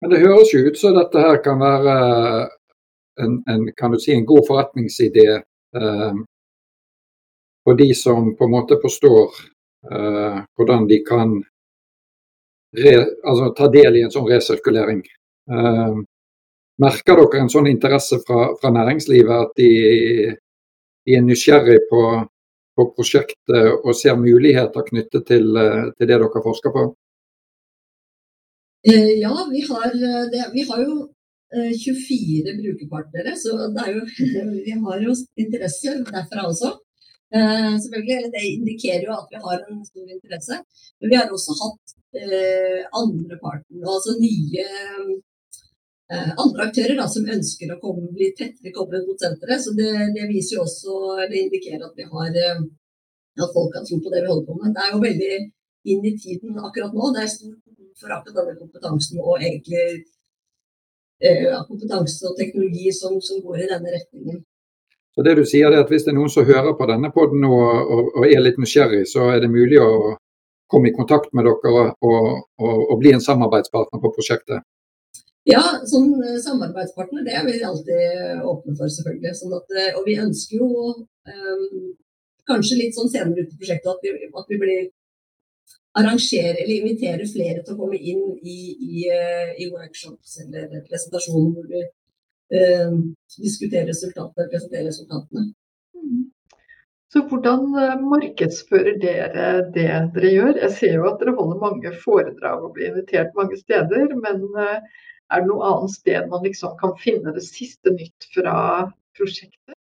Men 0.01 0.13
det 0.13 0.23
høres 0.23 0.53
jo 0.55 0.65
ut 0.69 0.81
som 0.81 0.97
dette 0.97 1.21
her 1.21 1.41
kan 1.45 1.61
være 1.61 1.95
en, 3.21 3.37
en, 3.53 3.67
kan 3.77 3.97
si, 4.01 4.13
en 4.15 4.29
god 4.29 4.47
forretningsidé 4.49 5.27
eh, 5.37 6.21
for 7.65 7.81
de 7.81 7.89
som 7.95 8.31
på 8.37 8.49
en 8.49 8.55
måte 8.55 8.81
forstår 8.81 9.41
eh, 9.93 10.39
hvordan 10.57 10.89
de 10.89 11.01
kan 11.05 11.35
re, 12.81 12.95
altså, 13.29 13.51
ta 13.57 13.69
del 13.73 14.01
i 14.01 14.07
en 14.07 14.15
sånn 14.15 14.29
resirkulering. 14.31 15.05
Eh, 15.53 16.01
merker 16.81 17.21
dere 17.21 17.43
en 17.43 17.53
sånn 17.53 17.69
interesse 17.71 18.21
fra, 18.27 18.51
fra 18.61 18.73
næringslivet, 18.75 19.47
at 19.47 19.61
de, 19.61 19.71
de, 21.07 21.17
er 21.17 21.25
nysgjerrig 21.27 21.79
på, 21.91 22.03
på 22.77 22.89
prosjektet 22.97 23.85
og 23.85 23.95
ser 23.99 24.19
muligheter 24.21 24.87
knyttet 24.89 25.27
til, 25.29 25.49
til 25.55 26.07
det 26.07 26.17
dere 26.17 26.45
forsker 26.49 26.75
på? 26.77 26.89
Eh, 28.89 29.17
ja, 29.21 29.33
vi 29.53 29.61
har, 29.69 29.89
eh, 29.93 30.29
det, 30.33 30.45
vi 30.55 30.63
har 30.69 30.81
jo 30.81 31.11
24 31.53 32.49
eh, 32.49 32.57
brukerpartnere, 32.61 33.35
så 33.37 33.51
jo, 33.93 34.05
vi 34.67 34.77
har 34.85 35.03
jo 35.05 35.17
interesse 35.45 35.99
derfra 36.09 36.47
også. 36.49 36.71
Eh, 37.35 37.75
selvfølgelig, 37.83 38.31
Det 38.35 38.45
indikerer 38.57 39.05
jo 39.09 39.17
at 39.21 39.29
vi 39.33 39.39
har 39.45 39.59
en 39.69 39.85
stor 39.91 40.07
interesse. 40.17 40.55
Men 41.01 41.11
vi 41.11 41.19
har 41.19 41.29
også 41.29 41.53
hatt 41.63 41.85
eh, 42.21 42.81
andre 43.03 43.37
parten, 43.45 43.85
altså 43.95 44.17
nye 44.27 44.65
andre 46.11 46.65
aktører 46.67 46.97
da, 46.99 47.07
som 47.07 47.29
ønsker 47.31 47.71
å 47.71 47.79
komme, 47.83 48.09
bli 48.17 48.33
tettere 48.35 48.73
koblet 48.75 49.07
mot 49.07 49.21
senteret. 49.23 49.63
Så 49.63 49.75
det, 49.79 49.91
det, 50.17 50.27
viser 50.31 50.57
jo 50.57 50.65
også, 50.65 50.97
det 51.31 51.45
indikerer 51.45 51.87
at 51.87 51.95
vi 51.99 52.07
har 52.11 52.39
at 53.39 53.55
folk 53.55 53.71
kan 53.75 53.87
tro 53.87 53.99
på 54.03 54.13
det 54.13 54.23
vi 54.25 54.31
holder 54.31 54.47
på 54.49 54.57
med. 54.59 54.75
Det 54.75 54.85
er 54.85 54.95
jo 54.95 55.03
veldig 55.05 55.35
inn 55.93 56.07
i 56.11 56.15
tiden 56.23 56.59
akkurat 56.59 56.97
nå. 56.97 57.11
Det 57.15 57.23
er 57.25 57.31
stort 57.35 57.71
for 58.01 58.15
akkurat 58.17 58.39
denne 58.41 58.59
kompetansen 58.59 59.21
og 59.21 59.35
egentlig 59.41 59.85
eh, 61.25 61.59
kompetanse 61.69 62.29
og 62.29 62.39
teknologi 62.41 62.93
som, 62.97 63.19
som, 63.27 63.43
går 63.45 63.65
i 63.65 63.69
denne 63.75 63.93
retningen. 63.97 64.41
Så 65.15 65.27
det 65.27 65.37
du 65.37 65.45
sier 65.45 65.73
er 65.73 65.83
at 65.83 65.91
Hvis 65.91 66.05
det 66.07 66.13
er 66.13 66.21
noen 66.21 66.33
som 66.33 66.47
hører 66.47 66.77
på 66.79 66.87
denne 66.89 67.11
poden 67.15 67.45
og, 67.45 67.71
og, 67.95 68.11
og, 68.17 68.27
er 68.27 68.45
litt 68.45 68.61
nysgjerrig, 68.63 69.05
så 69.11 69.33
er 69.35 69.43
det 69.43 69.53
mulig 69.53 69.81
å 69.83 70.17
komme 70.71 70.91
i 70.91 70.95
kontakt 70.95 71.33
med 71.35 71.49
dere 71.49 71.89
og, 72.07 72.45
og 72.63 73.01
bli 73.01 73.13
en 73.17 73.25
samarbeidspartner 73.25 74.01
på 74.01 74.13
prosjektet? 74.15 74.63
Ja, 75.49 75.63
som 75.89 76.11
samarbeidspartner 76.45 77.25
det 77.25 77.33
er 77.33 77.47
vi 77.47 77.63
alltid 77.65 78.43
åpne 78.45 78.75
for, 78.77 78.93
selvfølgelig. 78.93 79.35
Sånn 79.39 79.55
at, 79.57 79.77
eh, 79.79 79.93
og 79.97 80.05
vi 80.09 80.19
ønsker 80.21 80.61
jo 80.61 80.69
um, 80.93 81.93
kanskje 82.51 82.81
litt 82.81 82.97
sånn 82.97 83.09
senere 83.13 83.47
ut 83.47 83.55
i 83.55 83.61
prosjektet 83.61 83.93
at 83.95 84.05
vi, 84.05 84.29
at 84.43 84.53
vi 84.53 84.59
blir 84.61 84.91
arrangere 85.99 86.59
eller 86.61 86.75
invitere 86.77 87.27
flere 87.27 87.65
til 87.65 87.75
å 87.75 87.81
komme 87.81 87.99
inn 87.99 88.27
i, 88.43 88.59
i, 88.91 89.07
eh, 89.11 89.55
i 89.65 89.71
workshops 89.73 90.37
eller 90.45 90.85
presentasjoner 90.87 91.57
hvor 91.57 91.67
vi 91.73 91.81
eh, 91.83 92.93
diskuterer 93.41 93.89
resultatene, 93.91 94.51
presenterer 94.53 94.87
resultatene. 94.91 95.49
Mm. 95.97 96.29
Så 97.11 97.25
hvordan 97.27 97.67
eh, 97.75 97.97
markedsfører 98.13 99.01
dere 99.03 99.51
det 99.75 99.89
dere 100.15 100.35
gjør? 100.37 100.53
Jeg 100.65 100.77
ser 100.79 100.99
jo 101.01 101.09
at 101.11 101.23
dere 101.23 101.35
holder 101.39 101.63
mange 101.65 101.95
foredrag 102.05 102.67
og 102.67 102.77
blir 102.77 102.93
invitert 102.93 103.35
mange 103.39 103.59
steder, 103.59 104.15
men 104.23 104.47
eh, 104.63 105.01
er 105.31 105.43
det 105.43 105.51
noe 105.51 105.67
annet 105.73 105.95
sted 105.95 106.31
man 106.31 106.43
liksom 106.47 106.75
kan 106.81 106.97
finne 106.99 107.35
det 107.37 107.45
siste 107.47 107.93
nytt 107.95 108.27
fra 108.35 108.57
prosjektet? 109.17 109.77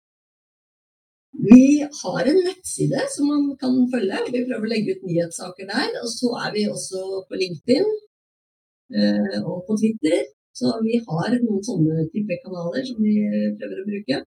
Vi 1.35 1.87
har 2.01 2.29
en 2.31 2.39
nettside 2.47 3.01
som 3.15 3.27
man 3.27 3.43
kan 3.61 3.73
følge. 3.93 4.21
Vi 4.31 4.45
prøver 4.47 4.67
å 4.67 4.71
legge 4.71 4.95
ut 4.95 5.03
nyhetssaker 5.07 5.67
der. 5.67 5.97
Og 6.01 6.07
så 6.11 6.31
er 6.45 6.53
vi 6.55 6.63
også 6.71 7.01
på 7.27 7.39
LinkedIn 7.41 7.89
eh, 8.95 9.35
og 9.41 9.65
på 9.67 9.75
Twitter. 9.81 10.23
Så 10.55 10.71
vi 10.85 11.01
har 11.03 11.35
noen 11.35 11.65
sånne 11.67 12.07
type 12.13 12.39
kanaler 12.45 12.87
som 12.87 13.03
vi 13.03 13.17
prøver 13.59 13.81
å 13.81 13.87
bruke. 13.89 14.21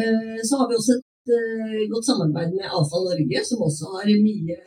Eh, 0.00 0.40
så 0.48 0.62
har 0.62 0.70
vi 0.70 0.78
også 0.78 0.96
et 0.96 1.34
eh, 1.36 1.84
godt 1.92 2.08
samarbeid 2.08 2.56
med 2.56 2.72
Avfall 2.72 3.04
Norge, 3.10 3.44
som 3.50 3.66
også 3.68 3.92
har 3.98 4.08
mye 4.24 4.58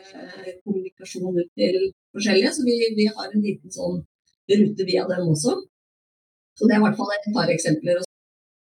kommunikasjon 0.61 1.41
ut 1.41 1.51
til 1.57 1.89
forskjellige. 2.13 2.53
Så 2.53 2.69
vi, 2.69 2.77
vi 3.01 3.09
har 3.09 3.27
en 3.33 3.47
liten 3.49 3.73
sånn 3.73 4.03
rute 4.59 4.87
via 4.87 5.07
dem 5.09 5.31
også. 5.33 5.57
Så 6.57 6.67
det 6.67 6.75
er 6.75 6.81
i 6.81 6.85
hvert 6.85 6.99
fall 6.99 7.13
et 7.15 7.29
par 7.35 7.51
eksempler. 7.51 8.03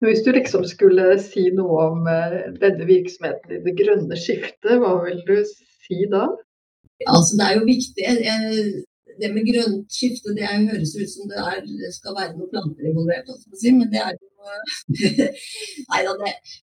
Hvis 0.05 0.23
du 0.25 0.31
liksom 0.35 0.65
skulle 0.67 1.05
si 1.23 1.45
noe 1.55 1.77
om 1.89 2.09
eh, 2.11 2.39
denne 2.61 2.87
virksomheten 2.87 3.55
i 3.55 3.61
det 3.65 3.75
grønne 3.79 4.17
skiftet, 4.19 4.75
hva 4.81 4.97
vil 5.05 5.21
du 5.27 5.37
si 5.47 6.03
da? 6.11 6.27
Altså, 7.11 7.37
det 7.37 7.45
er 7.47 7.57
jo 7.57 7.63
viktig. 7.67 8.03
Det 9.19 9.29
med 9.31 9.47
grønt 9.47 9.97
skifte 9.97 10.33
det 10.35 10.47
høres 10.51 10.93
ut 10.99 11.11
som 11.11 11.27
det, 11.31 11.39
er, 11.39 11.59
skal 11.95 12.15
være 12.17 12.33
noen 12.35 12.51
planter 12.51 12.87
involvert, 12.89 13.29
si, 13.55 13.71
men 13.71 13.91
det 13.93 14.01
er 14.03 14.15
jo 14.15 14.31
Nei 15.89 16.01
da, 16.05 16.11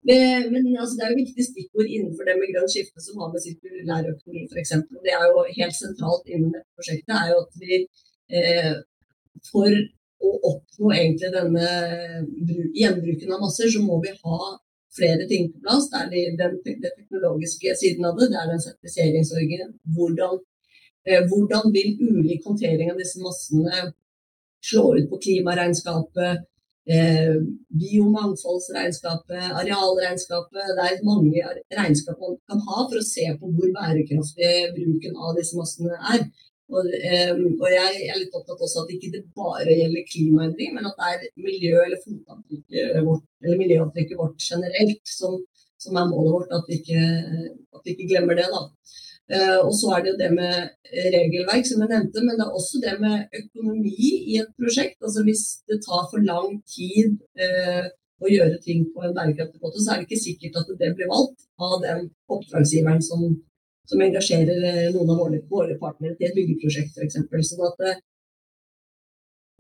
det, 0.10 0.15
men 0.50 0.63
altså, 0.82 0.96
det 0.98 1.04
er 1.06 1.12
jo 1.12 1.20
viktig 1.20 1.43
stikkord 1.46 1.91
innenfor 1.91 2.26
det 2.26 2.38
med 2.39 2.50
grønt 2.54 2.72
skifte 2.74 3.04
som 3.04 3.20
har 3.22 3.30
med 3.34 3.43
sirkulær 3.43 4.08
økonomi 4.13 4.48
f.eks. 4.48 4.72
Det 5.06 5.13
er 5.13 5.26
jo 5.28 5.43
helt 5.60 5.78
sentralt 5.78 6.32
innen 6.32 6.56
dette 6.56 6.80
prosjektet 6.80 7.13
er 7.20 7.34
jo 7.34 7.43
at 7.43 7.60
vi 7.62 7.82
eh, 8.39 8.72
for 9.52 9.69
å 10.28 10.32
oppnå 10.52 10.93
egentlig 10.95 11.30
denne 11.34 11.67
gjenbruken 12.78 13.36
av 13.36 13.43
masser, 13.43 13.69
så 13.69 13.84
må 13.86 14.00
vi 14.04 14.13
ha 14.23 14.39
flere 14.97 15.28
ting 15.30 15.52
på 15.52 15.62
plass. 15.65 15.89
Det 15.91 16.23
er 16.23 16.36
den, 16.39 16.58
teknologiske 16.65 17.76
siden 17.78 18.08
av 18.10 18.17
det, 18.17 18.32
det 18.34 18.41
er 18.41 18.52
den 18.52 18.63
sertifiseringsordningen. 18.65 19.73
Hvordan, 19.95 20.39
eh, 21.06 21.23
hvordan 21.30 21.71
vil 21.76 21.95
ulik 22.02 22.45
håndtering 22.47 22.91
av 22.91 23.02
disse 23.02 23.21
massene 23.21 23.91
slå 24.69 24.86
ut 24.97 25.10
på 25.12 25.21
klimaregnskapet, 25.26 26.45
eh, 26.95 27.36
biomangfoldsregnskapet, 27.82 29.45
arealregnskapet. 29.62 30.67
Det 30.78 30.84
er 30.86 31.06
mange 31.06 31.43
regnskap 31.80 32.17
man 32.19 32.38
kan 32.50 32.60
ha 32.67 32.78
for 32.89 32.97
å 33.00 33.10
se 33.13 33.28
på 33.39 33.52
hvor 33.54 33.73
bærekraftig 33.78 34.54
bruken 34.78 35.15
av 35.15 35.36
disse 35.39 35.58
massene 35.60 36.00
er. 36.13 36.26
Og, 36.67 36.84
um, 36.84 37.43
og 37.63 37.67
jeg 37.71 38.08
er 38.12 38.17
litt 38.19 38.34
opptatt 38.36 38.63
også 38.65 38.84
at 38.84 38.89
ikke 38.91 39.13
det 39.13 39.21
bare 39.38 39.71
gjelder 39.71 40.08
klimaendring, 40.12 40.73
men 40.75 40.89
at 40.89 40.97
det 40.99 41.12
er 41.13 41.45
miljø- 41.45 41.84
eller 41.86 42.01
fotavtrykket 42.03 43.06
vårt, 43.08 43.23
eller 43.43 43.62
miljøavtrykket 43.62 44.19
vårt 44.19 44.47
generelt 44.49 45.13
som, 45.19 45.38
som, 45.80 45.95
er 45.95 46.10
målet 46.12 46.34
vårt. 46.36 46.56
At 46.58 46.67
vi 46.67 46.82
ikke, 46.82 47.06
at 47.75 47.82
vi 47.86 47.93
ikke 47.95 48.10
glemmer 48.12 48.39
det. 48.39 48.49
da. 48.56 48.63
Uh, 49.27 49.60
og 49.67 49.71
så 49.80 49.93
er 49.95 50.03
det 50.03 50.12
jo 50.13 50.19
det 50.23 50.32
med 50.36 50.56
regelverk, 51.15 51.65
som 51.67 51.84
jeg 51.84 51.91
nevnte, 51.93 52.25
men 52.25 52.36
det 52.36 52.45
er 52.47 52.60
også 52.60 52.84
det 52.84 52.95
med 53.06 53.39
økonomi 53.41 54.12
i 54.34 54.38
et 54.43 54.51
prosjekt. 54.60 54.99
Altså 55.03 55.23
Hvis 55.27 55.43
det 55.71 55.80
tar 55.88 56.03
for 56.12 56.27
lang 56.32 56.60
tid 56.75 57.15
uh, 57.39 57.88
å 58.23 58.32
gjøre 58.32 58.60
ting 58.63 58.88
på 58.91 59.03
en 59.06 59.15
bærekraftig 59.15 59.63
måte, 59.63 59.80
så 59.80 59.93
er 59.93 60.01
det 60.01 60.10
ikke 60.10 60.25
sikkert 60.27 60.62
at 60.62 60.71
det 60.80 60.95
blir 60.97 61.12
valgt 61.12 61.47
av 61.63 61.80
den 61.84 62.08
oppdragsgiveren 62.27 63.03
som 63.03 63.27
som 63.88 64.04
engasjerer 64.04 64.67
eh, 64.69 64.84
noen 64.93 65.13
av 65.13 65.23
våre, 65.23 65.41
våre 65.50 65.80
partnere 65.80 66.17
til 66.17 66.30
et 66.30 66.38
byggeprosjekt 66.38 67.00
f.eks. 67.00 67.19
Sånn 67.50 67.65
at 67.69 67.84
eh, 67.88 68.00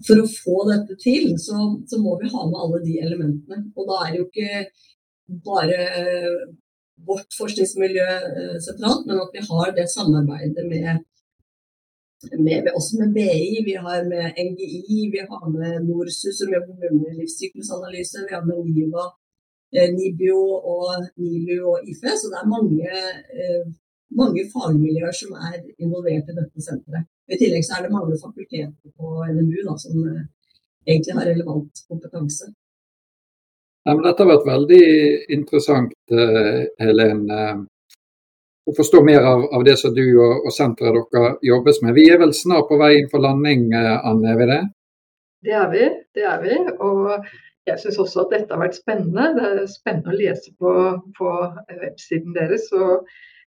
for 0.07 0.21
å 0.21 0.29
få 0.29 0.61
dette 0.69 0.97
til, 1.01 1.31
så, 1.41 1.57
så, 1.89 1.99
må 2.03 2.17
vi 2.21 2.29
ha 2.29 2.45
med 2.45 2.61
alle 2.61 2.83
de 2.83 2.99
elementene. 3.01 3.63
Og 3.73 3.87
da 3.89 4.01
er 4.03 4.13
det 4.13 4.19
jo 4.19 4.27
ikke 4.27 5.39
bare 5.47 5.77
eh, 6.01 6.41
vårt 7.07 7.37
forskningsmiljø 7.37 8.07
sentralt, 8.65 9.07
men 9.07 9.21
at 9.23 9.33
vi 9.33 9.45
har 9.47 9.71
det 9.73 9.87
samarbeidet 9.89 10.65
med, 10.69 11.01
med, 12.41 12.69
også 12.73 12.99
med 13.01 13.15
BI, 13.15 13.63
vi 13.65 13.75
har 13.87 14.05
med 14.09 14.37
NGI, 14.43 14.99
vi 15.13 15.23
har 15.23 15.49
med 15.53 15.87
NORSUS 15.87 16.41
som 16.41 16.53
jobber 16.53 16.93
med 16.99 17.19
livssyklusanalyse, 17.21 18.25
vi 18.27 18.35
har 18.37 18.45
med 18.45 18.63
NIVA, 18.69 19.05
NIBIO 19.97 20.41
og 20.73 21.09
NILU 21.21 21.57
og 21.73 21.89
IFE. 21.91 22.15
Så 22.17 22.31
det 22.33 22.41
er 22.41 22.53
mange 22.55 22.97
mange 24.15 24.45
fagmiljøer 24.53 25.15
som 25.15 25.35
er 25.49 25.59
involvert 25.83 26.29
i 26.31 26.35
dette 26.37 26.63
senteret. 26.63 27.07
I 27.27 27.39
tillegg 27.39 27.65
så 27.65 27.77
er 27.77 27.87
det 27.87 27.95
mange 27.95 28.15
fakulteter 28.21 28.71
på 28.95 29.25
NMU 29.27 29.63
da, 29.67 29.75
som 29.81 29.99
eh, 30.07 30.23
egentlig 30.87 31.17
har 31.17 31.27
relevant 31.27 31.83
kompetanse. 31.89 32.51
Ja, 33.87 33.95
dette 33.95 34.23
har 34.23 34.31
vært 34.33 34.47
veldig 34.47 34.85
interessant, 35.31 35.93
uh, 36.11 36.63
Helen. 36.83 37.21
Å 38.67 38.73
forstå 38.75 38.99
mer 39.07 39.23
av, 39.23 39.45
av, 39.55 39.63
det 39.63 39.77
som 39.79 39.93
du 39.95 40.03
og, 40.03 40.41
og 40.43 40.51
senteret 40.51 41.13
dere 41.13 41.29
jobbes 41.47 41.79
med. 41.85 41.95
Vi 41.95 42.03
er 42.11 42.19
vel 42.19 42.33
snart 42.35 42.67
på 42.67 42.79
vei 42.81 42.97
inn 42.97 43.07
for 43.11 43.23
landing, 43.23 43.69
uh, 43.71 44.01
Anne? 44.09 44.33
Er 44.33 44.41
vi 44.41 44.49
det? 44.49 44.59
Det 45.47 45.55
er 45.55 45.69
vi. 45.71 45.85
det 46.17 46.25
er 46.27 46.43
vi. 46.43 46.57
Og 46.83 47.13
jeg 47.67 47.79
syns 47.79 48.01
også 48.03 48.25
at 48.25 48.35
dette 48.35 48.55
har 48.55 48.63
vært 48.65 48.75
spennende. 48.75 49.29
Det 49.37 49.47
er 49.47 49.71
spennende 49.71 50.11
å 50.11 50.19
lese 50.19 50.51
på, 50.59 50.73
på 51.15 51.31
websiden 51.85 52.35
deres. 52.35 52.67
Og 52.75 53.07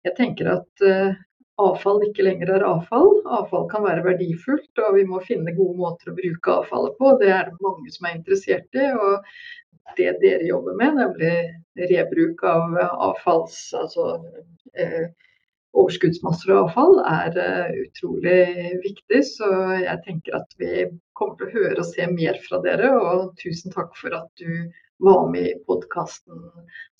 jeg 0.08 0.16
tenker 0.18 0.50
at 0.56 0.86
uh, 0.86 1.14
avfall 1.62 2.02
ikke 2.08 2.26
lenger 2.26 2.54
er 2.56 2.66
avfall. 2.68 3.12
Avfall 3.40 3.68
kan 3.72 3.86
være 3.86 4.06
verdifullt, 4.06 4.72
og 4.86 4.98
vi 4.98 5.06
må 5.10 5.22
finne 5.26 5.56
gode 5.58 5.78
måter 5.80 6.12
å 6.12 6.18
bruke 6.18 6.58
avfallet 6.62 6.98
på. 7.00 7.14
Det 7.22 7.32
er 7.34 7.50
det 7.50 7.66
mange 7.66 7.94
som 7.94 8.10
er 8.10 8.18
interessert 8.20 8.78
i. 8.78 8.90
og 8.94 9.96
Det 9.98 10.12
dere 10.22 10.50
jobber 10.50 10.78
med, 10.80 11.00
nemlig 11.04 11.88
rebruk 11.94 12.44
av 12.48 12.78
avfalls... 13.12 13.62
Altså, 13.78 14.18
eh, 14.78 15.08
overskuddsmasser 15.78 16.54
og 16.54 16.60
avfall 16.64 17.00
er 17.06 17.38
eh, 17.42 17.80
utrolig 17.86 18.40
viktig. 18.86 19.22
Så 19.28 19.50
jeg 19.84 20.02
tenker 20.06 20.40
at 20.40 20.56
vi 20.62 20.88
kommer 21.18 21.38
til 21.38 21.50
å 21.50 21.56
høre 21.56 21.82
og 21.84 21.90
se 21.90 22.08
mer 22.12 22.40
fra 22.46 22.62
dere. 22.66 22.92
Og 22.98 23.34
tusen 23.42 23.74
takk 23.76 23.94
for 24.00 24.16
at 24.18 24.30
du 24.42 24.70
var 25.04 25.28
med 25.34 25.52
i 25.52 25.58
podkasten 25.68 26.48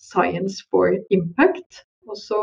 Science 0.02 0.62
for 0.70 0.94
Impact. 1.14 1.82
Og 2.08 2.18
så 2.20 2.42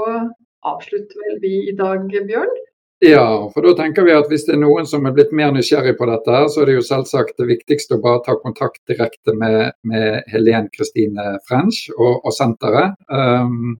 avslutter 0.71 1.27
vel 1.27 1.41
vi 1.43 1.57
i 1.69 1.75
dag, 1.77 2.07
Bjørn? 2.09 2.55
Ja, 3.03 3.51
for 3.53 3.65
da 3.65 3.73
tenker 3.75 4.05
vi 4.07 4.13
at 4.15 4.29
hvis 4.31 4.45
det 4.47 4.53
er 4.55 4.61
noen 4.61 4.87
som 4.87 5.03
er 5.05 5.13
blitt 5.13 5.33
mer 5.35 5.51
nysgjerrig 5.53 5.97
på 5.99 6.07
dette, 6.07 6.31
her, 6.31 6.47
så 6.49 6.61
er 6.63 6.69
det 6.69 6.77
jo 6.77 6.85
selvsagt 6.87 7.35
det 7.41 7.49
viktigste 7.49 7.97
å 7.97 8.03
bare 8.03 8.23
ta 8.23 8.37
kontakt 8.39 8.79
direkte 8.87 9.35
med, 9.35 9.75
med 9.83 10.23
Helen 10.31 10.69
Kristine 10.73 11.35
French 11.45 11.89
og, 11.97 12.23
og 12.23 12.31
senteret. 12.33 12.95
Um, 13.11 13.75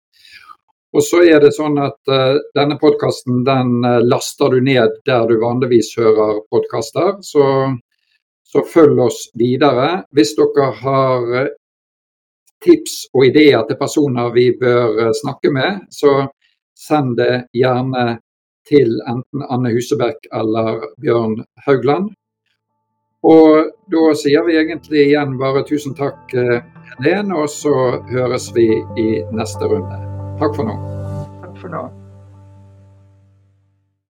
og 0.95 1.03
så 1.03 1.23
er 1.27 1.39
det 1.43 1.55
sånn 1.55 1.79
at 1.79 1.97
uh, 2.11 2.37
denne 2.55 2.77
podkasten 2.79 3.41
den 3.47 3.73
uh, 3.87 4.03
laster 4.03 4.51
du 4.51 4.61
ned 4.63 4.99
der 5.07 5.25
du 5.31 5.39
vanligvis 5.41 5.93
hører 5.99 6.43
podkaster. 6.51 7.17
Så, 7.23 7.47
så, 8.43 8.67
følg 8.67 8.99
oss 9.07 9.25
videre. 9.39 10.05
Hvis 10.15 10.35
dere 10.35 10.69
har 10.83 11.29
uh, 11.47 11.53
tips 12.63 13.05
og 13.15 13.29
ideer 13.31 13.63
til 13.67 13.79
personer 13.79 14.31
vi 14.35 14.49
bør 14.59 15.13
snakke 15.23 15.55
med, 15.55 15.85
så 15.91 16.25
send 16.75 17.17
det 17.17 17.47
gjerne 17.55 18.19
til 18.69 18.99
enten 19.09 19.43
Anne 19.49 19.73
Husebekk 19.75 20.29
eller 20.33 20.85
Bjørn 21.01 21.39
Haugland. 21.67 22.11
Og 23.25 23.71
da 23.89 24.05
sier 24.17 24.45
vi 24.45 24.57
egentlig 24.59 25.07
igjen 25.07 25.37
bare 25.41 25.65
tusen 25.65 25.97
takk, 25.97 26.33
Helene, 26.95 27.41
og 27.41 27.49
så 27.49 27.75
høres 28.11 28.51
vi 28.55 28.69
i 29.01 29.09
neste 29.33 29.69
runde. 29.71 30.01
Takk 30.41 30.57
for 30.57 30.69
nå. 30.69 30.79
Takk 31.41 31.61
for 31.63 31.73
nå. 31.73 31.85